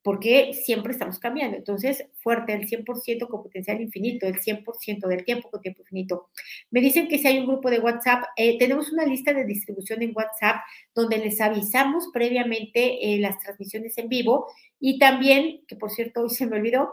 porque 0.03 0.53
siempre 0.53 0.93
estamos 0.93 1.19
cambiando. 1.19 1.57
Entonces, 1.57 2.05
fuerte, 2.21 2.53
el 2.53 2.69
100% 2.69 3.27
con 3.27 3.43
potencial 3.43 3.81
infinito, 3.81 4.27
el 4.27 4.38
100% 4.38 5.09
del 5.09 5.25
tiempo 5.25 5.51
con 5.51 5.62
tiempo 5.62 5.81
infinito. 5.81 6.29
Me 6.71 6.83
dicen 6.83 7.09
que 7.09 7.17
si 7.17 7.27
hay 7.27 7.38
un 7.38 7.47
grupo 7.47 7.71
de 7.71 7.81
WhatsApp, 7.81 8.25
eh, 8.37 8.59
tenemos 8.59 8.93
una 8.93 9.07
lista 9.07 9.33
de 9.33 9.47
distribución 9.47 10.03
en 10.03 10.12
WhatsApp 10.14 10.57
donde 10.95 11.17
les 11.19 11.40
avisamos 11.40 12.11
previamente 12.12 13.14
eh, 13.14 13.19
las 13.19 13.38
transmisiones 13.38 13.97
en 13.97 14.11
vivo 14.11 14.47
y 14.79 14.99
también, 14.99 15.62
que 15.67 15.77
por 15.77 15.90
cierto 15.90 16.21
hoy 16.21 16.31
se 16.31 16.47
me 16.47 16.57
olvidó, 16.57 16.93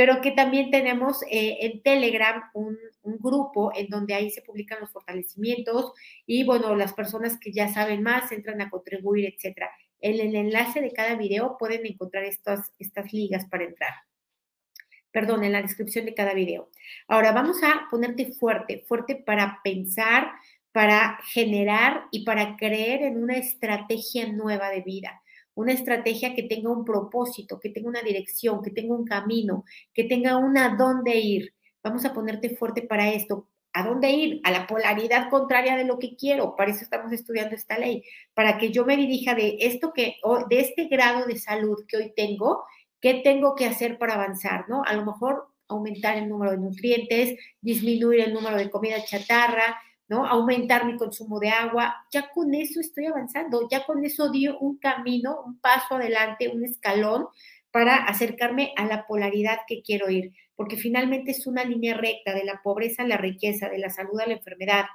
pero 0.00 0.22
que 0.22 0.30
también 0.30 0.70
tenemos 0.70 1.22
eh, 1.30 1.58
en 1.60 1.82
Telegram 1.82 2.44
un, 2.54 2.78
grupo 3.02 3.70
en 3.74 3.88
donde 3.90 4.14
ahí 4.14 4.30
se 4.30 4.40
publican 4.40 4.80
los 4.80 4.90
fortalecimientos 4.90 5.92
y 6.24 6.42
bueno, 6.42 6.74
las 6.74 6.94
personas 6.94 7.38
que 7.38 7.52
ya 7.52 7.68
saben 7.68 8.02
más 8.02 8.32
entran 8.32 8.62
a 8.62 8.70
contribuir, 8.70 9.26
etcétera. 9.26 9.70
En 10.00 10.18
el 10.18 10.34
enlace 10.34 10.80
de 10.80 10.92
cada 10.92 11.16
video 11.16 11.58
pueden 11.58 11.84
encontrar 11.84 12.24
estas, 12.24 12.72
estas 12.78 13.12
ligas 13.12 13.44
para 13.50 13.64
entrar. 13.64 13.92
Perdón, 15.10 15.44
en 15.44 15.52
la 15.52 15.60
descripción 15.60 16.06
de 16.06 16.14
cada 16.14 16.32
video. 16.32 16.70
Ahora 17.06 17.32
vamos 17.32 17.62
a 17.62 17.86
ponerte 17.90 18.32
fuerte, 18.32 18.82
fuerte 18.88 19.16
para 19.16 19.60
pensar, 19.62 20.30
para 20.72 21.18
generar 21.30 22.04
y 22.10 22.24
para 22.24 22.56
creer 22.56 23.02
en 23.02 23.22
una 23.22 23.36
estrategia 23.36 24.32
nueva 24.32 24.70
de 24.70 24.80
vida 24.80 25.20
una 25.60 25.72
estrategia 25.72 26.34
que 26.34 26.44
tenga 26.44 26.70
un 26.70 26.84
propósito, 26.84 27.60
que 27.60 27.70
tenga 27.70 27.88
una 27.88 28.02
dirección, 28.02 28.62
que 28.62 28.70
tenga 28.70 28.94
un 28.94 29.04
camino, 29.04 29.64
que 29.92 30.04
tenga 30.04 30.36
una 30.36 30.76
dónde 30.76 31.16
ir. 31.18 31.54
Vamos 31.82 32.04
a 32.04 32.12
ponerte 32.12 32.56
fuerte 32.56 32.82
para 32.82 33.10
esto. 33.10 33.48
¿A 33.72 33.86
dónde 33.86 34.10
ir? 34.10 34.40
A 34.44 34.50
la 34.50 34.66
polaridad 34.66 35.30
contraria 35.30 35.76
de 35.76 35.84
lo 35.84 35.98
que 35.98 36.16
quiero. 36.16 36.56
Para 36.56 36.72
eso 36.72 36.82
estamos 36.82 37.12
estudiando 37.12 37.54
esta 37.54 37.78
ley, 37.78 38.02
para 38.34 38.58
que 38.58 38.72
yo 38.72 38.84
me 38.84 38.96
dirija 38.96 39.34
de 39.34 39.58
esto 39.60 39.92
que, 39.94 40.16
de 40.48 40.60
este 40.60 40.86
grado 40.86 41.26
de 41.26 41.36
salud 41.36 41.84
que 41.86 41.96
hoy 41.96 42.12
tengo, 42.16 42.64
¿qué 43.00 43.20
tengo 43.22 43.54
que 43.54 43.66
hacer 43.66 43.98
para 43.98 44.14
avanzar? 44.14 44.68
¿No? 44.68 44.82
A 44.84 44.94
lo 44.94 45.04
mejor 45.04 45.46
aumentar 45.68 46.16
el 46.16 46.28
número 46.28 46.50
de 46.50 46.58
nutrientes, 46.58 47.38
disminuir 47.60 48.20
el 48.20 48.34
número 48.34 48.56
de 48.56 48.70
comida 48.70 49.04
chatarra, 49.04 49.80
¿no? 50.10 50.26
Aumentar 50.26 50.86
mi 50.86 50.96
consumo 50.96 51.38
de 51.38 51.50
agua, 51.50 51.94
ya 52.10 52.30
con 52.30 52.52
eso 52.52 52.80
estoy 52.80 53.06
avanzando, 53.06 53.68
ya 53.70 53.86
con 53.86 54.04
eso 54.04 54.30
dio 54.30 54.58
un 54.58 54.76
camino, 54.78 55.40
un 55.46 55.60
paso 55.60 55.94
adelante, 55.94 56.48
un 56.48 56.64
escalón 56.64 57.28
para 57.70 57.94
acercarme 57.94 58.72
a 58.76 58.86
la 58.86 59.06
polaridad 59.06 59.60
que 59.68 59.82
quiero 59.82 60.10
ir, 60.10 60.32
porque 60.56 60.76
finalmente 60.76 61.30
es 61.30 61.46
una 61.46 61.62
línea 61.62 61.96
recta 61.96 62.34
de 62.34 62.42
la 62.42 62.60
pobreza 62.60 63.04
a 63.04 63.06
la 63.06 63.18
riqueza, 63.18 63.68
de 63.68 63.78
la 63.78 63.88
salud 63.88 64.18
a 64.18 64.26
la 64.26 64.34
enfermedad, 64.34 64.86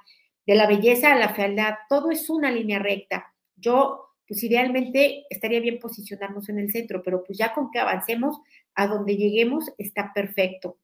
de 0.46 0.54
la 0.54 0.66
belleza 0.66 1.12
a 1.12 1.18
la 1.18 1.30
fealdad, 1.30 1.76
todo 1.88 2.10
es 2.10 2.28
una 2.28 2.50
línea 2.50 2.78
recta. 2.78 3.32
Yo, 3.56 4.10
pues 4.28 4.44
idealmente 4.44 5.24
estaría 5.30 5.60
bien 5.60 5.78
posicionarnos 5.78 6.50
en 6.50 6.58
el 6.58 6.70
centro, 6.70 7.02
pero 7.02 7.24
pues 7.24 7.38
ya 7.38 7.54
con 7.54 7.70
que 7.70 7.78
avancemos 7.78 8.38
a 8.74 8.86
donde 8.86 9.16
lleguemos 9.16 9.72
está 9.78 10.12
perfecto. 10.14 10.76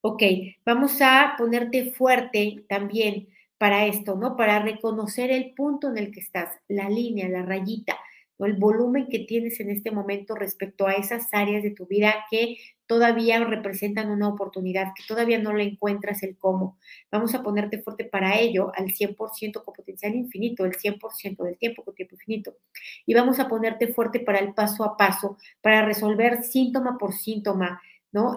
Ok, 0.00 0.22
vamos 0.64 1.00
a 1.02 1.34
ponerte 1.36 1.90
fuerte 1.90 2.64
también 2.68 3.28
para 3.58 3.86
esto, 3.86 4.14
¿no? 4.14 4.36
Para 4.36 4.60
reconocer 4.60 5.32
el 5.32 5.54
punto 5.54 5.88
en 5.88 5.98
el 5.98 6.12
que 6.12 6.20
estás, 6.20 6.56
la 6.68 6.88
línea, 6.88 7.28
la 7.28 7.42
rayita, 7.42 7.96
¿no? 8.38 8.46
el 8.46 8.54
volumen 8.54 9.08
que 9.08 9.18
tienes 9.18 9.58
en 9.58 9.70
este 9.70 9.90
momento 9.90 10.36
respecto 10.36 10.86
a 10.86 10.92
esas 10.92 11.26
áreas 11.32 11.64
de 11.64 11.72
tu 11.72 11.86
vida 11.86 12.14
que 12.30 12.58
todavía 12.86 13.44
representan 13.44 14.10
una 14.10 14.28
oportunidad, 14.28 14.92
que 14.94 15.02
todavía 15.06 15.40
no 15.40 15.52
le 15.52 15.64
encuentras 15.64 16.22
el 16.22 16.38
cómo. 16.38 16.78
Vamos 17.10 17.34
a 17.34 17.42
ponerte 17.42 17.82
fuerte 17.82 18.04
para 18.04 18.38
ello 18.38 18.70
al 18.76 18.92
100% 18.92 19.64
con 19.64 19.74
potencial 19.74 20.14
infinito, 20.14 20.64
el 20.64 20.76
100% 20.76 21.42
del 21.42 21.58
tiempo 21.58 21.82
con 21.82 21.96
tiempo 21.96 22.14
infinito. 22.14 22.56
Y 23.04 23.14
vamos 23.14 23.40
a 23.40 23.48
ponerte 23.48 23.88
fuerte 23.88 24.20
para 24.20 24.38
el 24.38 24.54
paso 24.54 24.84
a 24.84 24.96
paso, 24.96 25.38
para 25.60 25.84
resolver 25.84 26.44
síntoma 26.44 26.96
por 26.98 27.14
síntoma, 27.14 27.82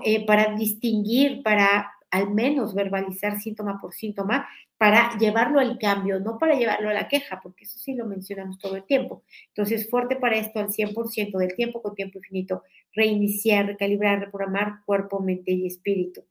Eh, 0.04 0.26
para 0.26 0.56
distinguir, 0.56 1.44
para 1.44 1.92
al 2.12 2.30
menos 2.30 2.74
verbalizar 2.76 3.40
síntoma 3.40 3.80
por 3.80 3.94
síntoma, 3.94 4.48
para 4.78 5.18
llevarlo 5.18 5.60
al 5.60 5.78
cambio, 5.80 6.20
no 6.20 6.38
para 6.38 6.56
llevarlo 6.56 6.90
a 6.90 6.94
la 6.94 7.08
queja, 7.08 7.40
porque 7.42 7.64
eso 7.64 7.80
sí 7.80 7.94
lo 7.94 8.06
mencionamos 8.06 8.60
todo 8.60 8.76
el 8.76 8.84
tiempo. 8.84 9.24
Entonces, 9.48 9.90
fuerte 9.90 10.18
para 10.18 10.38
esto 10.38 10.60
al 10.60 10.70
100% 10.70 11.38
del 11.38 11.56
tiempo 11.56 11.82
con 11.82 11.96
tiempo 11.96 12.18
infinito, 12.18 12.64
reiniciar, 12.94 13.66
recalibrar, 13.66 14.20
reprogramar 14.20 14.84
cuerpo, 14.86 15.20
mente 15.22 15.52
y 15.52 15.68
espíritu. 15.68 16.26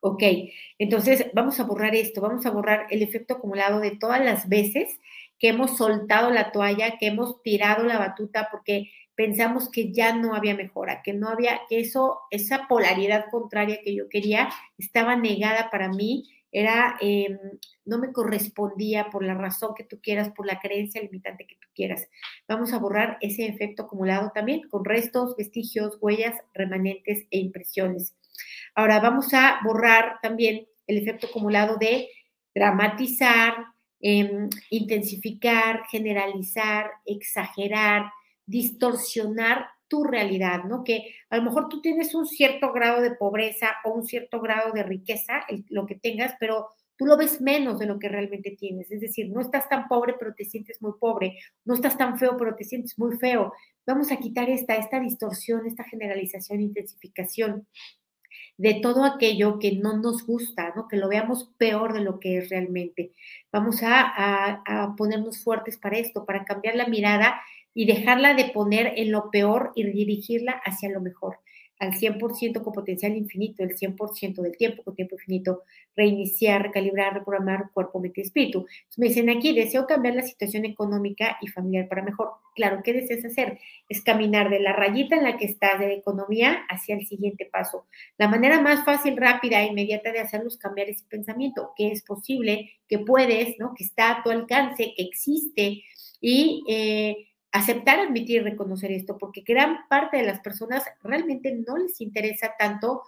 Ok, 0.00 0.22
entonces 0.78 1.26
vamos 1.32 1.58
a 1.60 1.64
borrar 1.64 1.94
esto, 1.94 2.20
vamos 2.20 2.44
a 2.44 2.50
borrar 2.50 2.86
el 2.90 3.02
efecto 3.02 3.34
acumulado 3.34 3.80
de 3.80 3.96
todas 3.96 4.22
las 4.22 4.48
veces 4.50 5.00
que 5.38 5.48
hemos 5.48 5.76
soltado 5.78 6.30
la 6.30 6.52
toalla, 6.52 6.98
que 6.98 7.06
hemos 7.06 7.42
tirado 7.42 7.84
la 7.84 7.98
batuta 7.98 8.48
porque 8.50 8.90
pensamos 9.16 9.70
que 9.70 9.92
ya 9.92 10.16
no 10.16 10.34
había 10.34 10.54
mejora, 10.54 11.02
que 11.02 11.12
no 11.12 11.28
había, 11.28 11.60
que 11.68 11.80
eso, 11.80 12.20
esa 12.30 12.66
polaridad 12.68 13.26
contraria 13.30 13.80
que 13.84 13.94
yo 13.94 14.08
quería 14.08 14.48
estaba 14.78 15.16
negada 15.16 15.70
para 15.70 15.88
mí, 15.88 16.30
era, 16.54 16.96
em, 17.00 17.36
no 17.84 17.98
me 17.98 18.12
correspondía 18.12 19.10
por 19.10 19.24
la 19.24 19.34
razón 19.34 19.74
que 19.76 19.82
tú 19.82 20.00
quieras, 20.00 20.30
por 20.30 20.46
la 20.46 20.60
creencia 20.60 21.02
limitante 21.02 21.46
que 21.48 21.56
tú 21.56 21.66
quieras. 21.74 22.08
Vamos 22.46 22.72
a 22.72 22.78
borrar 22.78 23.18
ese 23.20 23.46
efecto 23.46 23.82
acumulado 23.82 24.30
también 24.32 24.68
con 24.68 24.84
restos, 24.84 25.34
vestigios, 25.36 25.98
huellas, 26.00 26.36
remanentes 26.54 27.26
e 27.32 27.38
impresiones. 27.38 28.14
Ahora 28.76 29.00
vamos 29.00 29.34
a 29.34 29.58
borrar 29.64 30.20
también 30.22 30.66
el 30.86 30.98
efecto 30.98 31.26
acumulado 31.26 31.76
de 31.76 32.08
dramatizar, 32.54 33.56
em, 34.00 34.48
intensificar, 34.70 35.86
generalizar, 35.90 36.88
exagerar, 37.04 38.12
distorsionar 38.46 39.66
tu 39.88 40.04
realidad, 40.04 40.64
¿no? 40.64 40.82
Que 40.84 41.14
a 41.30 41.36
lo 41.36 41.42
mejor 41.42 41.68
tú 41.68 41.80
tienes 41.80 42.14
un 42.14 42.26
cierto 42.26 42.72
grado 42.72 43.00
de 43.02 43.12
pobreza 43.12 43.76
o 43.84 43.90
un 43.90 44.04
cierto 44.04 44.40
grado 44.40 44.72
de 44.72 44.82
riqueza, 44.82 45.44
lo 45.68 45.86
que 45.86 45.94
tengas, 45.94 46.34
pero 46.40 46.68
tú 46.96 47.06
lo 47.06 47.16
ves 47.16 47.40
menos 47.40 47.78
de 47.78 47.86
lo 47.86 47.98
que 47.98 48.08
realmente 48.08 48.56
tienes. 48.58 48.90
Es 48.90 49.00
decir, 49.00 49.30
no 49.30 49.40
estás 49.40 49.68
tan 49.68 49.88
pobre, 49.88 50.14
pero 50.18 50.34
te 50.34 50.44
sientes 50.44 50.80
muy 50.80 50.92
pobre. 50.98 51.38
No 51.64 51.74
estás 51.74 51.96
tan 51.98 52.18
feo, 52.18 52.36
pero 52.36 52.54
te 52.54 52.64
sientes 52.64 52.98
muy 52.98 53.16
feo. 53.16 53.52
Vamos 53.86 54.10
a 54.12 54.16
quitar 54.16 54.48
esta, 54.48 54.76
esta 54.76 55.00
distorsión, 55.00 55.66
esta 55.66 55.84
generalización, 55.84 56.60
intensificación 56.60 57.66
de 58.56 58.74
todo 58.74 59.04
aquello 59.04 59.58
que 59.58 59.72
no 59.72 59.96
nos 59.96 60.26
gusta, 60.26 60.72
¿no? 60.76 60.86
que 60.88 60.96
lo 60.96 61.08
veamos 61.08 61.50
peor 61.58 61.92
de 61.92 62.00
lo 62.00 62.20
que 62.20 62.38
es 62.38 62.50
realmente. 62.50 63.12
Vamos 63.52 63.82
a, 63.82 64.62
a 64.64 64.94
ponernos 64.96 65.42
fuertes 65.42 65.76
para 65.76 65.98
esto, 65.98 66.24
para 66.24 66.44
cambiar 66.44 66.76
la 66.76 66.86
mirada 66.86 67.40
y 67.74 67.86
dejarla 67.86 68.34
de 68.34 68.46
poner 68.46 68.94
en 68.96 69.10
lo 69.10 69.30
peor 69.30 69.72
y 69.74 69.84
dirigirla 69.84 70.52
hacia 70.64 70.90
lo 70.90 71.00
mejor, 71.00 71.38
al 71.78 71.92
100% 71.92 72.62
con 72.62 72.72
potencial 72.72 73.16
infinito, 73.16 73.62
el 73.62 73.76
100% 73.76 74.42
del 74.42 74.56
tiempo 74.56 74.82
con 74.82 74.94
tiempo 74.94 75.16
infinito, 75.16 75.62
reiniciar, 75.96 76.62
recalibrar, 76.62 77.14
reprogramar 77.14 77.70
cuerpo, 77.72 78.00
mente 78.00 78.20
y 78.20 78.24
espíritu. 78.24 78.66
Me 78.96 79.08
dicen 79.08 79.30
aquí, 79.30 79.52
deseo 79.52 79.86
cambiar 79.86 80.14
la 80.14 80.22
situación 80.22 80.64
económica 80.64 81.36
y 81.40 81.48
familiar 81.48 81.88
para 81.88 82.02
mejor. 82.02 82.32
Claro, 82.54 82.80
¿qué 82.84 82.92
deseas 82.92 83.24
hacer? 83.24 83.58
Es 83.88 84.02
caminar 84.02 84.50
de 84.50 84.60
la 84.60 84.72
rayita 84.72 85.16
en 85.16 85.24
la 85.24 85.36
que 85.36 85.46
estás 85.46 85.80
de 85.80 85.94
economía 85.94 86.64
hacia 86.68 86.94
el 86.94 87.06
siguiente 87.06 87.46
paso. 87.46 87.86
La 88.18 88.28
manera 88.28 88.60
más 88.60 88.84
fácil, 88.84 89.16
rápida 89.16 89.62
e 89.62 89.66
inmediata 89.66 90.12
de 90.12 90.20
hacerlo 90.20 90.48
es 90.48 90.56
cambiar 90.56 90.88
ese 90.88 91.04
pensamiento, 91.08 91.72
que 91.76 91.92
es 91.92 92.02
posible, 92.02 92.70
que 92.88 93.00
puedes, 93.00 93.58
¿no? 93.58 93.74
que 93.76 93.84
está 93.84 94.18
a 94.18 94.22
tu 94.22 94.30
alcance, 94.30 94.92
que 94.96 95.02
existe 95.02 95.82
y... 96.20 96.62
Eh, 96.68 97.28
aceptar, 97.54 98.00
admitir 98.00 98.40
y 98.40 98.44
reconocer 98.44 98.90
esto, 98.90 99.16
porque 99.16 99.42
gran 99.46 99.86
parte 99.88 100.16
de 100.16 100.24
las 100.24 100.40
personas 100.40 100.82
realmente 101.04 101.54
no 101.66 101.76
les 101.76 102.00
interesa 102.00 102.52
tanto, 102.58 103.02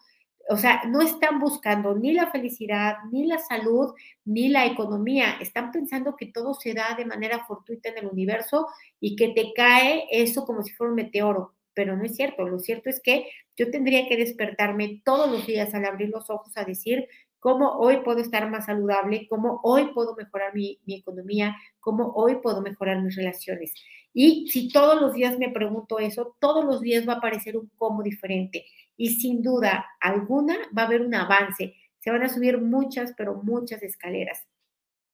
o 0.48 0.56
sea, 0.56 0.84
no 0.86 1.02
están 1.02 1.40
buscando 1.40 1.96
ni 1.96 2.12
la 2.12 2.30
felicidad, 2.30 2.98
ni 3.10 3.26
la 3.26 3.38
salud, 3.40 3.92
ni 4.24 4.48
la 4.48 4.64
economía, 4.64 5.36
están 5.40 5.72
pensando 5.72 6.14
que 6.14 6.26
todo 6.26 6.54
se 6.54 6.74
da 6.74 6.94
de 6.96 7.04
manera 7.04 7.44
fortuita 7.44 7.88
en 7.88 7.98
el 7.98 8.06
universo 8.06 8.68
y 9.00 9.16
que 9.16 9.30
te 9.30 9.52
cae 9.52 10.04
eso 10.12 10.46
como 10.46 10.62
si 10.62 10.72
fuera 10.74 10.90
un 10.90 10.96
meteoro, 10.96 11.54
pero 11.74 11.96
no 11.96 12.04
es 12.04 12.14
cierto, 12.14 12.46
lo 12.46 12.60
cierto 12.60 12.88
es 12.88 13.00
que 13.02 13.28
yo 13.56 13.72
tendría 13.72 14.06
que 14.06 14.16
despertarme 14.16 15.02
todos 15.04 15.28
los 15.28 15.44
días 15.44 15.74
al 15.74 15.86
abrir 15.86 16.10
los 16.10 16.30
ojos 16.30 16.56
a 16.56 16.64
decir, 16.64 17.08
cómo 17.40 17.78
hoy 17.78 17.98
puedo 18.04 18.20
estar 18.20 18.50
más 18.50 18.66
saludable, 18.66 19.26
cómo 19.28 19.60
hoy 19.62 19.92
puedo 19.92 20.14
mejorar 20.16 20.54
mi, 20.54 20.80
mi, 20.84 20.96
economía, 20.96 21.56
cómo 21.80 22.12
hoy 22.14 22.36
puedo 22.42 22.60
mejorar 22.60 23.02
mis 23.02 23.14
relaciones. 23.14 23.72
Y 24.18 24.48
si 24.48 24.70
todos 24.70 24.98
los 24.98 25.12
días 25.12 25.38
me 25.38 25.50
pregunto 25.50 25.98
eso, 25.98 26.36
todos 26.40 26.64
los 26.64 26.80
días 26.80 27.06
va 27.06 27.12
a 27.12 27.16
aparecer 27.16 27.54
un 27.54 27.70
cómo 27.76 28.02
diferente. 28.02 28.64
Y 28.96 29.10
sin 29.20 29.42
duda 29.42 29.84
alguna 30.00 30.56
va 30.76 30.84
a 30.84 30.86
haber 30.86 31.02
un 31.02 31.14
avance. 31.14 31.74
Se 31.98 32.10
van 32.10 32.22
a 32.22 32.30
subir 32.30 32.56
muchas, 32.56 33.12
pero 33.14 33.34
muchas 33.42 33.82
escaleras. 33.82 34.46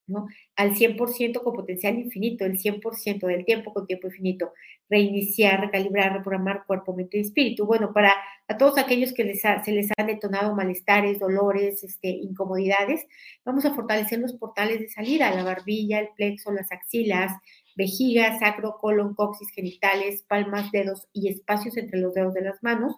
¿no? 0.07 0.29
Al 0.55 0.77
100% 0.77 1.43
con 1.43 1.53
potencial 1.53 1.99
infinito, 1.99 2.45
el 2.45 2.61
100% 2.61 3.27
del 3.27 3.45
tiempo 3.45 3.73
con 3.73 3.89
tiempo 3.89 4.07
infinito, 4.07 4.53
reiniciar, 4.89 5.61
recalibrar, 5.61 6.13
reprogramar 6.13 6.65
cuerpo, 6.65 6.95
mente 6.95 7.19
y 7.19 7.23
espíritu. 7.23 7.67
Bueno, 7.67 7.93
para 7.93 8.15
a 8.47 8.57
todos 8.57 8.79
aquellos 8.79 9.13
que 9.13 9.35
se 9.35 9.73
les 9.73 9.91
han 9.97 10.07
detonado 10.07 10.55
malestares, 10.55 11.19
dolores, 11.19 11.83
este, 11.83 12.09
incomodidades, 12.09 13.05
vamos 13.45 13.65
a 13.65 13.75
fortalecer 13.75 14.21
los 14.21 14.35
portales 14.35 14.79
de 14.79 14.89
salida, 14.89 15.35
la 15.35 15.43
barbilla, 15.43 15.99
el 15.99 16.11
plexo, 16.15 16.53
las 16.53 16.71
axilas, 16.71 17.33
vejiga, 17.77 18.39
sacro, 18.39 18.79
colon, 18.81 19.15
coxis, 19.15 19.51
genitales, 19.51 20.23
palmas, 20.23 20.71
dedos 20.73 21.09
y 21.13 21.29
espacios 21.29 21.77
entre 21.77 22.01
los 22.01 22.15
dedos 22.15 22.35
de 22.35 22.43
las 22.43 22.63
manos, 22.63 22.97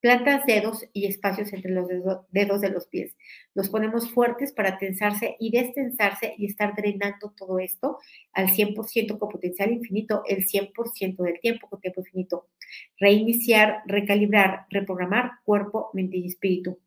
plantas, 0.00 0.46
dedos 0.46 0.84
y 0.92 1.06
espacios 1.06 1.52
entre 1.52 1.72
los 1.72 1.88
dedos 2.30 2.60
de 2.60 2.70
los 2.70 2.86
pies. 2.86 3.16
Los 3.54 3.68
ponemos 3.68 4.10
fuertes 4.10 4.52
para 4.52 4.78
tensarse 4.78 5.36
y 5.40 5.50
destensarse 5.50 6.34
y 6.38 6.46
estar 6.46 6.74
drenando 6.76 7.32
todo 7.36 7.58
esto 7.58 7.98
al 8.32 8.48
100% 8.48 9.18
con 9.18 9.28
potencial 9.28 9.72
infinito, 9.72 10.22
el 10.28 10.46
100% 10.46 11.22
del 11.24 11.40
tiempo 11.40 11.68
con 11.68 11.80
tiempo 11.80 12.02
infinito. 12.02 12.48
Reiniciar, 12.98 13.82
recalibrar, 13.86 14.66
reprogramar 14.70 15.32
cuerpo, 15.44 15.90
mente 15.92 16.18
y 16.18 16.26
espíritu. 16.26 16.78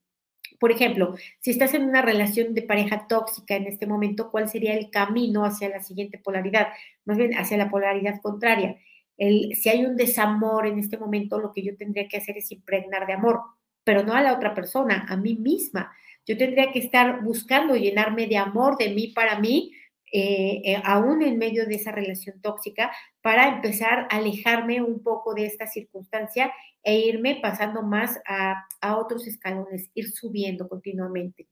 Por 0.59 0.71
ejemplo, 0.71 1.15
si 1.39 1.51
estás 1.51 1.73
en 1.73 1.83
una 1.83 2.01
relación 2.01 2.53
de 2.53 2.61
pareja 2.61 3.07
tóxica 3.07 3.55
en 3.55 3.65
este 3.65 3.87
momento, 3.87 4.29
¿cuál 4.29 4.49
sería 4.49 4.73
el 4.73 4.89
camino 4.89 5.45
hacia 5.45 5.69
la 5.69 5.81
siguiente 5.81 6.17
polaridad? 6.17 6.67
Más 7.05 7.17
bien 7.17 7.33
hacia 7.33 7.57
la 7.57 7.69
polaridad 7.69 8.19
contraria. 8.21 8.77
El, 9.17 9.55
si 9.55 9.69
hay 9.69 9.85
un 9.85 9.95
desamor 9.95 10.67
en 10.67 10.79
este 10.79 10.97
momento, 10.97 11.39
lo 11.39 11.53
que 11.53 11.63
yo 11.63 11.75
tendría 11.77 12.07
que 12.07 12.17
hacer 12.17 12.37
es 12.37 12.51
impregnar 12.51 13.07
de 13.07 13.13
amor, 13.13 13.41
pero 13.83 14.03
no 14.03 14.13
a 14.13 14.21
la 14.21 14.33
otra 14.33 14.53
persona, 14.53 15.05
a 15.09 15.17
mí 15.17 15.35
misma. 15.35 15.93
Yo 16.25 16.37
tendría 16.37 16.71
que 16.71 16.79
estar 16.79 17.23
buscando 17.23 17.75
llenarme 17.75 18.27
de 18.27 18.37
amor 18.37 18.77
de 18.77 18.89
mí 18.89 19.07
para 19.07 19.39
mí, 19.39 19.71
eh, 20.11 20.61
eh, 20.65 20.81
aún 20.83 21.21
en 21.21 21.37
medio 21.37 21.65
de 21.65 21.75
esa 21.75 21.91
relación 21.91 22.41
tóxica, 22.41 22.91
para 23.21 23.47
empezar 23.47 24.07
a 24.09 24.17
alejarme 24.17 24.81
un 24.81 25.03
poco 25.03 25.33
de 25.33 25.45
esta 25.45 25.67
circunstancia 25.67 26.51
e 26.83 26.99
irme 26.99 27.39
pasando 27.41 27.83
más 27.83 28.19
a, 28.25 28.65
otros 28.97 29.27
escalones, 29.27 29.89
ir 29.93 30.09
subiendo 30.11 30.67
continuamente. 30.67 31.47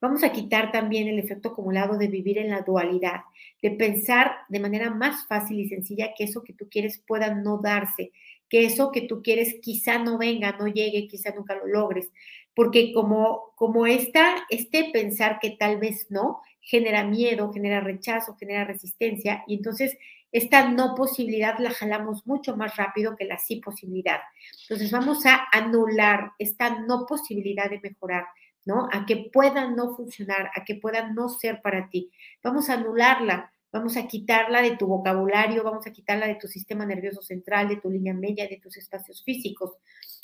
Vamos 0.00 0.24
a 0.24 0.32
quitar 0.32 0.72
también 0.72 1.08
el 1.08 1.18
efecto 1.18 1.50
acumulado 1.50 1.96
de 1.98 2.08
vivir 2.08 2.38
en 2.38 2.50
la 2.50 2.62
dualidad, 2.62 3.20
de 3.62 3.70
pensar 3.72 4.32
de 4.48 4.60
manera 4.60 4.90
más 4.90 5.26
fácil 5.26 5.60
y 5.60 5.68
sencilla 5.68 6.12
que 6.16 6.24
eso 6.24 6.42
que 6.42 6.54
tú 6.54 6.68
quieres 6.70 7.02
pueda 7.06 7.34
no 7.34 7.58
darse, 7.58 8.12
que 8.48 8.64
eso 8.64 8.90
que 8.90 9.02
tú 9.02 9.22
quieres 9.22 9.56
quizá 9.62 9.98
no 9.98 10.18
venga, 10.18 10.56
no 10.58 10.66
llegue, 10.66 11.06
quizá 11.06 11.32
nunca 11.34 11.54
lo 11.54 11.66
logres, 11.66 12.10
porque 12.54 12.92
como, 12.92 13.52
como 13.54 13.86
esta, 13.86 14.44
este 14.50 14.90
pensar 14.92 15.38
que 15.40 15.50
tal 15.50 15.78
vez 15.78 16.06
no, 16.10 16.40
genera 16.60 17.04
miedo, 17.04 17.52
genera 17.52 17.80
rechazo, 17.80 18.36
genera 18.36 18.64
resistencia 18.64 19.44
y 19.46 19.54
entonces 19.54 19.96
esta 20.32 20.68
no 20.68 20.94
posibilidad 20.94 21.58
la 21.58 21.70
jalamos 21.70 22.26
mucho 22.26 22.56
más 22.56 22.76
rápido 22.76 23.16
que 23.16 23.24
la 23.24 23.38
sí 23.38 23.56
posibilidad. 23.56 24.20
Entonces 24.62 24.90
vamos 24.92 25.26
a 25.26 25.48
anular 25.52 26.32
esta 26.38 26.78
no 26.80 27.04
posibilidad 27.06 27.68
de 27.68 27.80
mejorar, 27.80 28.26
¿no? 28.64 28.88
A 28.92 29.06
que 29.06 29.28
pueda 29.32 29.68
no 29.68 29.96
funcionar, 29.96 30.50
a 30.54 30.64
que 30.64 30.76
pueda 30.76 31.10
no 31.10 31.28
ser 31.28 31.60
para 31.62 31.88
ti. 31.88 32.12
Vamos 32.44 32.70
a 32.70 32.74
anularla, 32.74 33.52
vamos 33.72 33.96
a 33.96 34.06
quitarla 34.06 34.62
de 34.62 34.76
tu 34.76 34.86
vocabulario, 34.86 35.64
vamos 35.64 35.86
a 35.86 35.92
quitarla 35.92 36.28
de 36.28 36.36
tu 36.36 36.46
sistema 36.46 36.86
nervioso 36.86 37.22
central, 37.22 37.68
de 37.68 37.76
tu 37.78 37.90
línea 37.90 38.14
media, 38.14 38.46
de 38.46 38.58
tus 38.58 38.76
espacios 38.76 39.24
físicos 39.24 39.72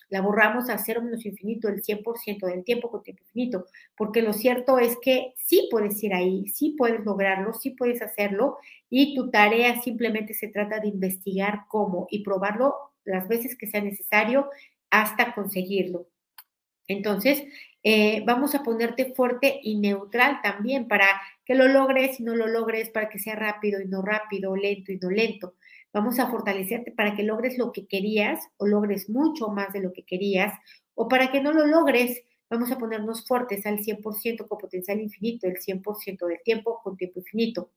la 0.08 0.20
borramos 0.20 0.70
a 0.70 0.78
cero 0.78 1.02
menos 1.02 1.26
infinito 1.26 1.68
el 1.68 1.82
100% 1.82 2.46
del 2.46 2.64
tiempo 2.64 2.90
con 2.90 3.02
tiempo 3.02 3.22
infinito, 3.24 3.66
porque 3.96 4.22
lo 4.22 4.32
cierto 4.32 4.78
es 4.78 4.96
que 5.00 5.34
sí 5.36 5.68
puedes 5.70 6.02
ir 6.02 6.14
ahí, 6.14 6.46
sí 6.48 6.74
puedes 6.78 7.04
lograrlo, 7.04 7.52
sí 7.54 7.70
puedes 7.70 8.02
hacerlo 8.02 8.58
y 8.88 9.14
tu 9.14 9.30
tarea 9.30 9.80
simplemente 9.82 10.34
se 10.34 10.48
trata 10.48 10.80
de 10.80 10.88
investigar 10.88 11.62
cómo 11.68 12.06
y 12.10 12.22
probarlo 12.22 12.74
las 13.04 13.28
veces 13.28 13.56
que 13.56 13.66
sea 13.66 13.80
necesario 13.80 14.48
hasta 14.90 15.34
conseguirlo. 15.34 16.06
Entonces, 16.88 17.44
eh, 17.82 18.22
vamos 18.26 18.54
a 18.54 18.62
ponerte 18.62 19.14
fuerte 19.14 19.60
y 19.62 19.78
neutral 19.78 20.40
también 20.42 20.88
para 20.88 21.06
que 21.44 21.54
lo 21.54 21.68
logres 21.68 22.18
y 22.18 22.24
no 22.24 22.34
lo 22.34 22.46
logres, 22.48 22.90
para 22.90 23.08
que 23.08 23.18
sea 23.18 23.36
rápido 23.36 23.80
y 23.80 23.86
no 23.86 24.02
rápido, 24.02 24.56
lento 24.56 24.90
y 24.92 24.98
no 24.98 25.10
lento. 25.10 25.54
Vamos 25.92 26.18
a 26.18 26.28
fortalecerte 26.28 26.90
para 26.90 27.14
que 27.14 27.22
logres 27.22 27.58
lo 27.58 27.72
que 27.72 27.86
querías 27.86 28.40
o 28.56 28.66
logres 28.66 29.08
mucho 29.08 29.48
más 29.48 29.72
de 29.72 29.80
lo 29.80 29.92
que 29.92 30.02
querías 30.04 30.52
o 30.94 31.08
para 31.08 31.30
que 31.30 31.40
no 31.40 31.52
lo 31.52 31.64
logres. 31.64 32.22
Vamos 32.50 32.70
a 32.70 32.78
ponernos 32.78 33.26
fuertes 33.26 33.64
al 33.66 33.78
100% 33.78 34.46
con 34.46 34.58
potencial 34.58 35.00
infinito, 35.00 35.46
el 35.46 35.58
100% 35.58 36.26
del 36.26 36.42
tiempo 36.44 36.80
con 36.82 36.96
tiempo 36.96 37.20
infinito. 37.20 37.70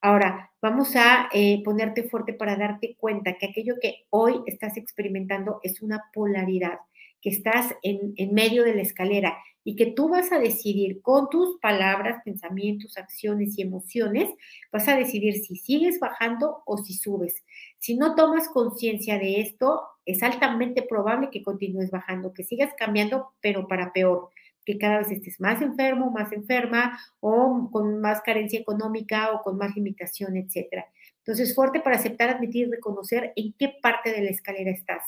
Ahora, 0.00 0.50
vamos 0.62 0.96
a 0.96 1.28
eh, 1.32 1.62
ponerte 1.62 2.04
fuerte 2.04 2.32
para 2.32 2.56
darte 2.56 2.96
cuenta 2.98 3.36
que 3.38 3.46
aquello 3.46 3.74
que 3.80 4.06
hoy 4.10 4.40
estás 4.46 4.76
experimentando 4.76 5.60
es 5.62 5.82
una 5.82 6.04
polaridad 6.12 6.78
que 7.20 7.30
estás 7.30 7.74
en, 7.82 8.14
medio 8.32 8.64
de 8.64 8.74
la 8.74 8.82
escalera 8.82 9.36
y 9.62 9.76
que 9.76 9.86
tú 9.86 10.08
vas 10.08 10.32
a 10.32 10.38
decidir 10.38 11.02
con 11.02 11.28
tus 11.28 11.58
palabras, 11.60 12.22
pensamientos, 12.24 12.96
acciones 12.96 13.58
y 13.58 13.62
emociones, 13.62 14.30
vas 14.72 14.88
a 14.88 14.96
decidir 14.96 15.34
si 15.34 15.56
sigues 15.56 16.00
bajando 16.00 16.62
o 16.64 16.78
si 16.78 16.94
subes. 16.94 17.44
Si 17.78 17.96
no 17.96 18.14
tomas 18.14 18.48
conciencia 18.48 19.18
de 19.18 19.40
esto, 19.40 19.82
es 20.06 20.22
altamente 20.22 20.82
probable 20.82 21.28
que 21.30 21.42
continúes 21.42 21.90
bajando, 21.90 22.32
que 22.32 22.44
sigas 22.44 22.72
cambiando, 22.78 23.32
pero 23.42 23.68
para 23.68 23.92
peor, 23.92 24.30
que 24.64 24.78
cada 24.78 24.98
vez 24.98 25.10
estés 25.10 25.40
más 25.40 25.60
enfermo, 25.60 26.10
más 26.10 26.32
enferma 26.32 26.98
o 27.20 27.68
con 27.70 28.00
más 28.00 28.22
carencia 28.22 28.58
económica 28.58 29.32
o 29.32 29.42
con 29.42 29.58
más 29.58 29.74
limitación, 29.74 30.36
etcétera. 30.36 30.86
Entonces, 31.18 31.54
fuerte 31.54 31.80
para 31.80 31.96
aceptar, 31.96 32.30
admitir, 32.30 32.70
reconocer 32.70 33.32
en 33.36 33.52
qué 33.58 33.74
parte 33.82 34.10
de 34.10 34.22
la 34.22 34.30
escalera 34.30 34.70
estás 34.70 35.02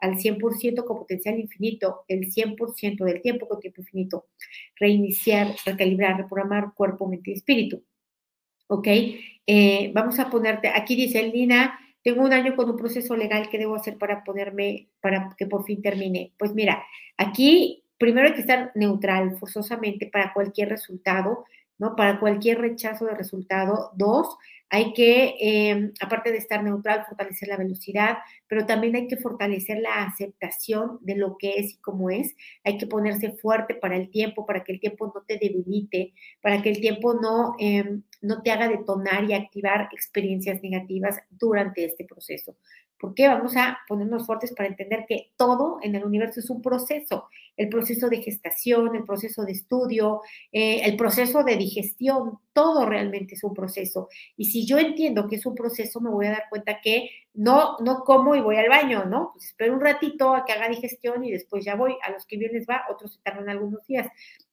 al 0.00 0.16
100% 0.16 0.84
con 0.84 0.98
potencial 0.98 1.38
infinito, 1.38 2.04
el 2.08 2.32
100% 2.32 3.04
del 3.04 3.20
tiempo 3.20 3.48
con 3.48 3.60
tiempo 3.60 3.80
infinito. 3.80 4.26
Reiniciar, 4.76 5.54
recalibrar, 5.64 6.16
reprogramar 6.16 6.74
cuerpo, 6.74 7.08
mente 7.08 7.30
y 7.30 7.34
espíritu. 7.34 7.84
¿Ok? 8.68 8.86
Eh, 9.46 9.90
vamos 9.94 10.18
a 10.18 10.30
ponerte, 10.30 10.68
aquí 10.68 10.94
dice 10.94 11.22
Lina, 11.22 11.78
tengo 12.02 12.22
un 12.22 12.32
año 12.32 12.54
con 12.54 12.70
un 12.70 12.76
proceso 12.76 13.16
legal 13.16 13.48
que 13.48 13.58
debo 13.58 13.74
hacer 13.74 13.98
para 13.98 14.24
ponerme, 14.24 14.88
para 15.00 15.34
que 15.36 15.46
por 15.46 15.64
fin 15.64 15.82
termine. 15.82 16.32
Pues 16.38 16.54
mira, 16.54 16.84
aquí 17.16 17.84
primero 17.98 18.28
hay 18.28 18.34
que 18.34 18.40
estar 18.40 18.72
neutral 18.74 19.36
forzosamente 19.36 20.06
para 20.06 20.32
cualquier 20.32 20.68
resultado, 20.68 21.44
¿no? 21.78 21.96
Para 21.96 22.20
cualquier 22.20 22.60
rechazo 22.60 23.06
de 23.06 23.14
resultado. 23.14 23.90
Dos, 23.94 24.36
hay 24.70 24.92
que, 24.92 25.34
em, 25.40 25.92
aparte 26.00 26.30
de 26.30 26.38
estar 26.38 26.62
neutral, 26.62 27.04
fortalecer 27.06 27.48
la 27.48 27.56
velocidad, 27.56 28.18
pero 28.46 28.66
también 28.66 28.96
hay 28.96 29.06
que 29.08 29.16
fortalecer 29.16 29.78
la 29.78 30.04
aceptación 30.04 30.98
de 31.00 31.16
lo 31.16 31.36
que 31.38 31.54
es 31.58 31.74
y 31.74 31.76
cómo 31.78 32.10
es. 32.10 32.34
Hay 32.64 32.76
que 32.78 32.86
ponerse 32.86 33.32
fuerte 33.32 33.74
para 33.74 33.96
el 33.96 34.10
tiempo, 34.10 34.46
para 34.46 34.64
que 34.64 34.72
el 34.72 34.80
tiempo 34.80 35.10
no 35.14 35.22
te 35.26 35.38
debilite, 35.38 36.12
para 36.42 36.60
que 36.62 36.70
el 36.70 36.80
tiempo 36.80 37.14
no, 37.14 37.54
em, 37.58 38.02
no 38.20 38.42
te 38.42 38.50
haga 38.50 38.68
detonar 38.68 39.28
y 39.28 39.32
activar 39.34 39.88
experiencias 39.92 40.62
negativas 40.62 41.18
durante 41.30 41.84
este 41.84 42.04
proceso. 42.04 42.56
¿Por 42.98 43.14
qué? 43.14 43.28
Vamos 43.28 43.56
a 43.56 43.78
ponernos 43.86 44.26
fuertes 44.26 44.52
para 44.52 44.68
entender 44.68 45.04
que 45.08 45.30
todo 45.36 45.78
en 45.82 45.94
el 45.94 46.04
universo 46.04 46.40
es 46.40 46.50
un 46.50 46.60
proceso. 46.60 47.28
El 47.56 47.68
proceso 47.68 48.08
de 48.08 48.22
gestación, 48.22 48.96
el 48.96 49.04
proceso 49.04 49.44
de 49.44 49.52
estudio, 49.52 50.20
eh, 50.50 50.80
el 50.84 50.96
proceso 50.96 51.44
de 51.44 51.56
digestión, 51.56 52.38
todo 52.52 52.86
realmente 52.86 53.36
es 53.36 53.44
un 53.44 53.54
proceso. 53.54 54.08
Y 54.36 54.46
si 54.46 54.57
yo 54.66 54.78
entiendo 54.78 55.28
que 55.28 55.36
es 55.36 55.46
un 55.46 55.54
proceso, 55.54 56.00
me 56.00 56.10
voy 56.10 56.26
a 56.26 56.32
dar 56.32 56.44
cuenta 56.50 56.80
que 56.80 57.10
no, 57.34 57.76
no 57.80 58.00
como 58.04 58.34
y 58.34 58.40
voy 58.40 58.56
al 58.56 58.68
baño, 58.68 59.04
¿no? 59.04 59.30
Pues 59.32 59.46
espero 59.46 59.74
un 59.74 59.80
ratito 59.80 60.34
a 60.34 60.44
que 60.44 60.52
haga 60.52 60.68
digestión 60.68 61.24
y 61.24 61.32
después 61.32 61.64
ya 61.64 61.74
voy. 61.74 61.96
A 62.02 62.10
los 62.10 62.26
que 62.26 62.36
bien 62.36 62.52
va, 62.68 62.84
otros 62.90 63.14
se 63.14 63.22
tardan 63.22 63.48
algunos 63.48 63.86
días 63.86 64.08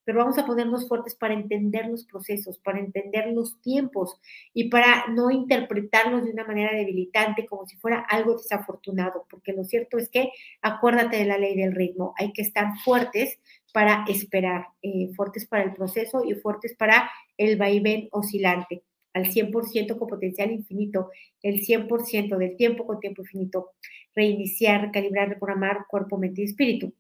pero 0.05 0.19
vamos 0.19 0.37
a 0.37 0.45
ponernos 0.45 0.87
fuertes 0.87 1.15
para 1.15 1.33
entender 1.33 1.87
los 1.87 2.05
procesos, 2.05 2.59
para 2.59 2.79
entender 2.79 3.27
los 3.33 3.59
tiempos 3.61 4.21
y 4.53 4.69
para 4.69 5.07
no 5.07 5.31
interpretarlos 5.31 6.23
de 6.23 6.31
una 6.31 6.45
manera 6.45 6.73
debilitante 6.73 7.45
como 7.45 7.65
si 7.65 7.75
fuera 7.77 8.05
algo 8.07 8.37
desafortunado, 8.37 9.25
porque 9.29 9.51
lo 9.51 9.63
cierto 9.63 9.97
es 9.97 10.09
que 10.09 10.31
acuérdate 10.61 11.17
de 11.17 11.25
la 11.25 11.39
ley 11.39 11.57
del 11.57 11.73
ritmo, 11.73 12.13
hay 12.17 12.31
que 12.31 12.43
estar 12.43 12.77
fuertes 12.83 13.39
para 13.73 14.05
esperar, 14.07 14.67
eh, 14.83 15.09
fuertes 15.15 15.47
para 15.47 15.63
el 15.63 15.73
proceso 15.73 16.23
y 16.23 16.35
fuertes 16.35 16.75
para 16.77 17.09
el 17.37 17.57
vaivén 17.57 18.07
oscilante 18.11 18.83
al 19.15 19.31
100% 19.31 19.97
con 19.97 20.07
potencial 20.07 20.51
infinito, 20.51 21.09
el 21.41 21.61
100% 21.61 22.37
del 22.37 22.57
tiempo 22.57 22.85
con 22.85 22.99
tiempo 22.99 23.21
infinito, 23.21 23.71
reiniciar, 24.13 24.91
calibrar, 24.91 25.29
reprogramar 25.29 25.87
cuerpo, 25.89 26.17
mente 26.17 26.41
y 26.41 26.45
espíritu. 26.45 26.93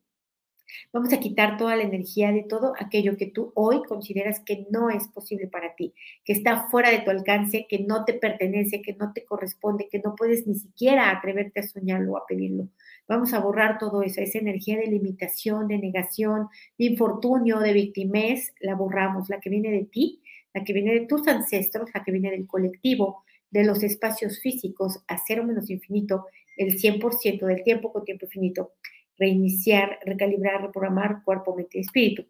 Vamos 0.93 1.13
a 1.13 1.19
quitar 1.19 1.57
toda 1.57 1.75
la 1.75 1.83
energía 1.83 2.31
de 2.31 2.43
todo 2.43 2.73
aquello 2.79 3.17
que 3.17 3.27
tú 3.27 3.51
hoy 3.53 3.83
consideras 3.83 4.39
que 4.39 4.65
no 4.71 4.89
es 4.89 5.07
posible 5.09 5.47
para 5.47 5.75
ti, 5.75 5.93
que 6.23 6.33
está 6.33 6.67
fuera 6.69 6.89
de 6.89 6.99
tu 6.99 7.11
alcance, 7.11 7.67
que 7.69 7.79
no 7.79 8.05
te 8.05 8.13
pertenece, 8.13 8.81
que 8.81 8.93
no 8.93 9.11
te 9.13 9.25
corresponde, 9.25 9.87
que 9.89 9.99
no 9.99 10.15
puedes 10.15 10.47
ni 10.47 10.55
siquiera 10.55 11.11
atreverte 11.11 11.59
a 11.59 11.67
soñarlo 11.67 12.13
o 12.13 12.17
a 12.17 12.25
pedirlo. 12.25 12.69
Vamos 13.07 13.33
a 13.33 13.39
borrar 13.39 13.77
todo 13.77 14.03
eso, 14.03 14.21
esa 14.21 14.39
energía 14.39 14.77
de 14.77 14.87
limitación, 14.87 15.67
de 15.67 15.77
negación, 15.77 16.47
de 16.77 16.85
infortunio, 16.85 17.59
de 17.59 17.73
victimez, 17.73 18.53
la 18.59 18.75
borramos, 18.75 19.29
la 19.29 19.39
que 19.39 19.49
viene 19.49 19.71
de 19.71 19.85
ti, 19.85 20.21
la 20.55 20.63
que 20.63 20.73
viene 20.73 20.93
de 20.93 21.05
tus 21.05 21.27
ancestros, 21.27 21.89
la 21.93 22.03
que 22.03 22.11
viene 22.11 22.31
del 22.31 22.47
colectivo, 22.47 23.23
de 23.51 23.63
los 23.63 23.83
espacios 23.83 24.39
físicos 24.39 25.03
a 25.07 25.19
cero 25.27 25.43
menos 25.43 25.69
infinito, 25.69 26.25
el 26.57 26.79
100% 26.79 27.45
del 27.45 27.63
tiempo 27.63 27.93
con 27.93 28.03
tiempo 28.03 28.25
infinito 28.25 28.71
reiniciar, 29.17 29.99
recalibrar, 30.05 30.61
reprogramar 30.61 31.23
cuerpo, 31.23 31.55
mente 31.55 31.77
y 31.77 31.81
espíritu. 31.81 32.25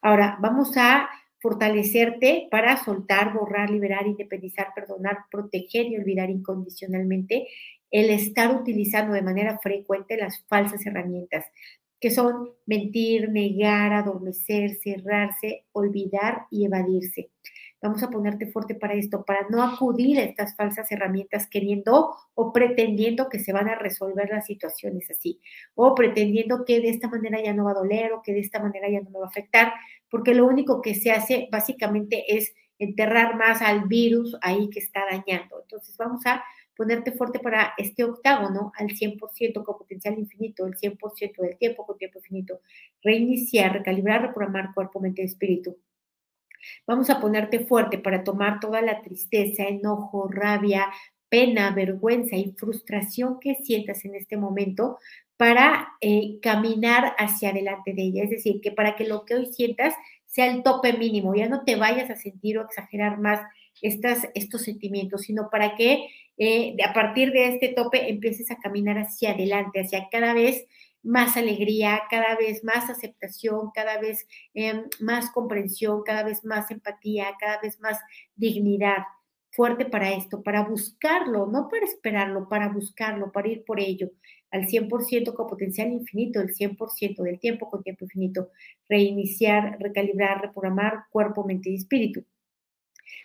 Ahora, 0.00 0.38
vamos 0.40 0.76
a 0.76 1.08
fortalecerte 1.40 2.48
para 2.50 2.76
soltar, 2.84 3.32
borrar, 3.32 3.70
liberar, 3.70 4.06
independizar, 4.06 4.68
perdonar, 4.74 5.18
proteger 5.30 5.86
y 5.86 5.96
olvidar 5.96 6.30
incondicionalmente 6.30 7.48
el 7.90 8.10
estar 8.10 8.54
utilizando 8.54 9.14
de 9.14 9.22
manera 9.22 9.58
frecuente 9.58 10.16
las 10.16 10.44
falsas 10.46 10.84
herramientas, 10.84 11.46
que 12.00 12.10
son 12.10 12.50
mentir, 12.66 13.30
negar, 13.30 13.92
adormecer, 13.92 14.76
cerrarse, 14.76 15.64
olvidar 15.72 16.42
y 16.50 16.66
evadirse. 16.66 17.30
Vamos 17.80 18.02
a 18.02 18.10
ponerte 18.10 18.46
fuerte 18.46 18.74
para 18.74 18.94
esto, 18.94 19.24
para 19.24 19.46
no 19.50 19.62
acudir 19.62 20.18
a 20.18 20.24
estas 20.24 20.56
falsas 20.56 20.90
herramientas 20.90 21.46
queriendo 21.48 22.12
o 22.34 22.52
pretendiendo 22.52 23.28
que 23.28 23.38
se 23.38 23.52
van 23.52 23.68
a 23.68 23.76
resolver 23.76 24.28
las 24.30 24.46
situaciones 24.46 25.08
así, 25.10 25.40
o 25.76 25.94
pretendiendo 25.94 26.64
que 26.64 26.80
de 26.80 26.88
esta 26.88 27.08
manera 27.08 27.40
ya 27.40 27.54
no 27.54 27.64
va 27.64 27.70
a 27.70 27.74
doler 27.74 28.12
o 28.12 28.22
que 28.22 28.32
de 28.32 28.40
esta 28.40 28.58
manera 28.58 28.88
ya 28.90 29.00
no 29.00 29.10
me 29.10 29.20
va 29.20 29.26
a 29.26 29.28
afectar, 29.28 29.72
porque 30.10 30.34
lo 30.34 30.46
único 30.46 30.82
que 30.82 30.96
se 30.96 31.12
hace 31.12 31.48
básicamente 31.52 32.36
es 32.36 32.52
enterrar 32.80 33.36
más 33.36 33.62
al 33.62 33.86
virus 33.86 34.36
ahí 34.42 34.70
que 34.70 34.80
está 34.80 35.04
dañando. 35.08 35.60
Entonces 35.62 35.96
vamos 35.96 36.26
a 36.26 36.42
ponerte 36.76 37.12
fuerte 37.12 37.38
para 37.38 37.74
este 37.78 38.02
octágono 38.02 38.72
al 38.76 38.88
100% 38.88 39.64
con 39.64 39.78
potencial 39.78 40.18
infinito, 40.18 40.66
el 40.66 40.74
100% 40.74 41.42
del 41.42 41.56
tiempo 41.58 41.86
con 41.86 41.96
tiempo 41.96 42.18
infinito, 42.18 42.60
reiniciar, 43.02 43.72
recalibrar, 43.72 44.22
reprogramar 44.22 44.74
cuerpo, 44.74 44.98
mente 45.00 45.22
y 45.22 45.26
espíritu 45.26 45.76
Vamos 46.86 47.10
a 47.10 47.20
ponerte 47.20 47.66
fuerte 47.66 47.98
para 47.98 48.24
tomar 48.24 48.60
toda 48.60 48.82
la 48.82 49.02
tristeza, 49.02 49.64
enojo, 49.64 50.28
rabia, 50.28 50.86
pena, 51.28 51.70
vergüenza 51.70 52.36
y 52.36 52.52
frustración 52.56 53.38
que 53.40 53.56
sientas 53.56 54.04
en 54.04 54.14
este 54.14 54.36
momento 54.36 54.98
para 55.36 55.88
eh, 56.00 56.38
caminar 56.42 57.14
hacia 57.18 57.50
adelante 57.50 57.94
de 57.94 58.02
ella. 58.02 58.24
Es 58.24 58.30
decir, 58.30 58.60
que 58.60 58.72
para 58.72 58.96
que 58.96 59.04
lo 59.04 59.24
que 59.24 59.34
hoy 59.34 59.46
sientas 59.46 59.94
sea 60.26 60.46
el 60.46 60.62
tope 60.62 60.92
mínimo, 60.92 61.34
ya 61.34 61.48
no 61.48 61.64
te 61.64 61.76
vayas 61.76 62.10
a 62.10 62.16
sentir 62.16 62.58
o 62.58 62.64
exagerar 62.64 63.18
más 63.18 63.40
estas, 63.80 64.28
estos 64.34 64.62
sentimientos, 64.62 65.22
sino 65.22 65.48
para 65.50 65.76
que 65.76 66.08
eh, 66.38 66.76
a 66.84 66.92
partir 66.92 67.32
de 67.32 67.54
este 67.54 67.68
tope 67.68 68.08
empieces 68.08 68.50
a 68.50 68.58
caminar 68.58 68.98
hacia 68.98 69.30
adelante, 69.30 69.80
hacia 69.80 70.08
cada 70.10 70.34
vez 70.34 70.66
más 71.02 71.36
alegría, 71.36 72.02
cada 72.10 72.36
vez 72.36 72.64
más 72.64 72.90
aceptación, 72.90 73.70
cada 73.74 73.98
vez 74.00 74.26
em, 74.54 74.84
más 75.00 75.30
comprensión, 75.30 76.02
cada 76.04 76.22
vez 76.22 76.44
más 76.44 76.70
empatía, 76.70 77.34
cada 77.38 77.60
vez 77.60 77.80
más 77.80 77.98
dignidad. 78.36 79.04
Fuerte 79.50 79.86
para 79.86 80.12
esto, 80.12 80.42
para 80.42 80.62
buscarlo, 80.64 81.46
no 81.46 81.68
para 81.68 81.84
esperarlo, 81.84 82.48
para 82.48 82.68
buscarlo, 82.68 83.32
para 83.32 83.48
ir 83.48 83.64
por 83.64 83.80
ello, 83.80 84.10
al 84.50 84.66
100% 84.66 85.34
con 85.34 85.46
potencial 85.46 85.88
infinito, 85.90 86.40
el 86.40 86.54
100% 86.54 87.22
del 87.22 87.40
tiempo 87.40 87.68
con 87.70 87.82
tiempo 87.82 88.04
infinito, 88.04 88.50
reiniciar, 88.88 89.78
recalibrar, 89.80 90.42
reprogramar 90.42 91.04
cuerpo, 91.10 91.44
mente 91.44 91.70
y 91.70 91.76
espíritu. 91.76 92.24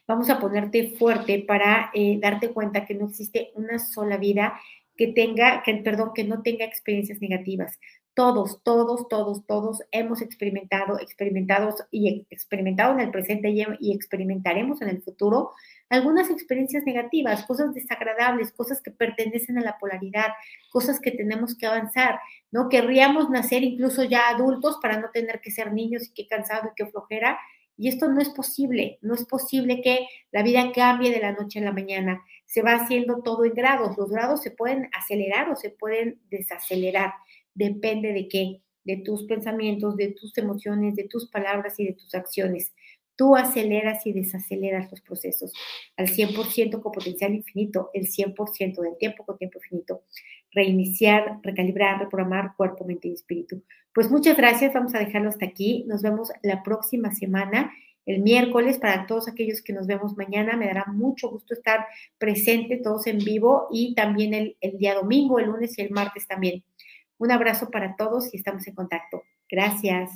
Vamos 0.07 0.29
a 0.29 0.39
ponerte 0.39 0.95
fuerte 0.97 1.43
para 1.47 1.89
eh, 1.93 2.17
darte 2.21 2.51
cuenta 2.51 2.85
que 2.85 2.93
no 2.93 3.07
existe 3.07 3.51
una 3.55 3.79
sola 3.79 4.17
vida 4.17 4.59
que 4.97 5.07
tenga, 5.07 5.63
que, 5.63 5.73
perdón, 5.75 6.11
que 6.13 6.23
no 6.23 6.41
tenga 6.41 6.65
experiencias 6.65 7.21
negativas. 7.21 7.79
Todos, 8.15 8.61
todos, 8.61 9.07
todos, 9.07 9.43
todos 9.47 9.81
hemos 9.91 10.21
experimentado, 10.21 10.99
experimentados 10.99 11.83
y 11.89 12.27
experimentado 12.29 12.93
en 12.93 12.99
el 12.99 13.09
presente 13.09 13.49
y, 13.49 13.91
experimentaremos 13.91 14.83
en 14.83 14.89
el 14.89 15.01
futuro 15.01 15.51
algunas 15.89 16.29
experiencias 16.29 16.83
negativas, 16.85 17.43
cosas 17.45 17.73
desagradables, 17.73 18.51
cosas 18.51 18.81
que 18.81 18.91
pertenecen 18.91 19.57
a 19.57 19.61
la 19.61 19.79
polaridad, 19.79 20.27
cosas 20.71 20.99
que 20.99 21.11
tenemos 21.11 21.57
que 21.57 21.65
avanzar, 21.65 22.19
¿no? 22.51 22.69
Querríamos 22.69 23.31
nacer 23.31 23.63
incluso 23.63 24.03
ya 24.03 24.29
adultos 24.29 24.77
para 24.81 24.99
no 24.99 25.09
tener 25.09 25.41
que 25.41 25.51
ser 25.51 25.73
niños 25.73 26.03
y 26.07 26.13
qué 26.13 26.27
cansado 26.27 26.69
y 26.69 26.75
qué 26.75 26.85
flojera. 26.85 27.39
Y 27.77 27.87
esto 27.87 28.07
no 28.07 28.21
es 28.21 28.29
posible, 28.29 28.99
no 29.01 29.15
es 29.15 29.25
posible 29.25 29.81
que 29.81 30.07
la 30.31 30.43
vida 30.43 30.71
cambie 30.73 31.11
de 31.11 31.19
la 31.19 31.31
noche 31.31 31.59
a 31.59 31.63
la 31.63 31.71
mañana 31.71 32.23
se 32.45 32.61
va 32.61 32.75
haciendo 32.75 33.23
todo 33.23 33.45
en 33.45 33.53
grados. 33.53 33.97
Los 33.97 34.11
grados 34.11 34.43
se 34.43 34.51
pueden 34.51 34.87
acelerar 34.93 35.49
o 35.49 35.55
se 35.55 35.71
pueden 35.71 36.19
desacelerar. 36.29 37.13
Depende 37.55 38.13
de 38.13 38.27
qué, 38.27 38.61
de 38.83 38.97
tus 38.97 39.23
pensamientos, 39.25 39.95
de 39.95 40.09
tus 40.09 40.37
emociones, 40.37 40.95
de 40.95 41.07
tus 41.07 41.29
palabras 41.29 41.79
y 41.79 41.85
de 41.85 41.93
tus 41.93 42.13
acciones. 42.13 42.71
Tú 43.15 43.35
aceleras 43.35 44.05
y 44.05 44.13
desaceleras 44.13 44.91
los 44.91 45.01
procesos 45.01 45.51
al 45.97 46.07
100% 46.09 46.79
con 46.81 46.91
potencial 46.91 47.33
infinito, 47.33 47.89
el 47.93 48.07
100% 48.07 48.81
del 48.81 48.97
tiempo 48.97 49.25
con 49.25 49.37
tiempo 49.37 49.59
infinito. 49.59 50.03
Reiniciar, 50.53 51.39
recalibrar, 51.41 51.99
reprogramar 51.99 52.55
cuerpo, 52.55 52.85
mente 52.85 53.07
y 53.07 53.13
espíritu. 53.13 53.63
Pues 53.93 54.09
muchas 54.09 54.37
gracias, 54.37 54.73
vamos 54.73 54.95
a 54.95 54.99
dejarlo 54.99 55.29
hasta 55.29 55.45
aquí. 55.45 55.85
Nos 55.87 56.01
vemos 56.01 56.31
la 56.41 56.63
próxima 56.63 57.11
semana 57.11 57.71
el 58.05 58.21
miércoles. 58.21 58.79
Para 58.79 59.07
todos 59.07 59.27
aquellos 59.27 59.61
que 59.61 59.73
nos 59.73 59.87
vemos 59.87 60.17
mañana, 60.17 60.57
me 60.57 60.67
dará 60.67 60.85
mucho 60.87 61.29
gusto 61.29 61.53
estar 61.53 61.85
presente 62.17 62.77
todos 62.77 63.07
en 63.07 63.19
vivo 63.19 63.67
y 63.71 63.95
también 63.95 64.33
el, 64.33 64.77
día 64.77 64.95
domingo, 64.95 65.39
el 65.39 65.47
lunes 65.47 65.77
y 65.77 65.81
el 65.81 65.91
martes 65.91 66.27
también. 66.27 66.63
Un 67.17 67.31
abrazo 67.31 67.69
para 67.69 67.95
todos 67.95 68.33
y 68.33 68.37
estamos 68.37 68.67
en 68.67 68.75
contacto. 68.75 69.23
Gracias. 69.49 70.09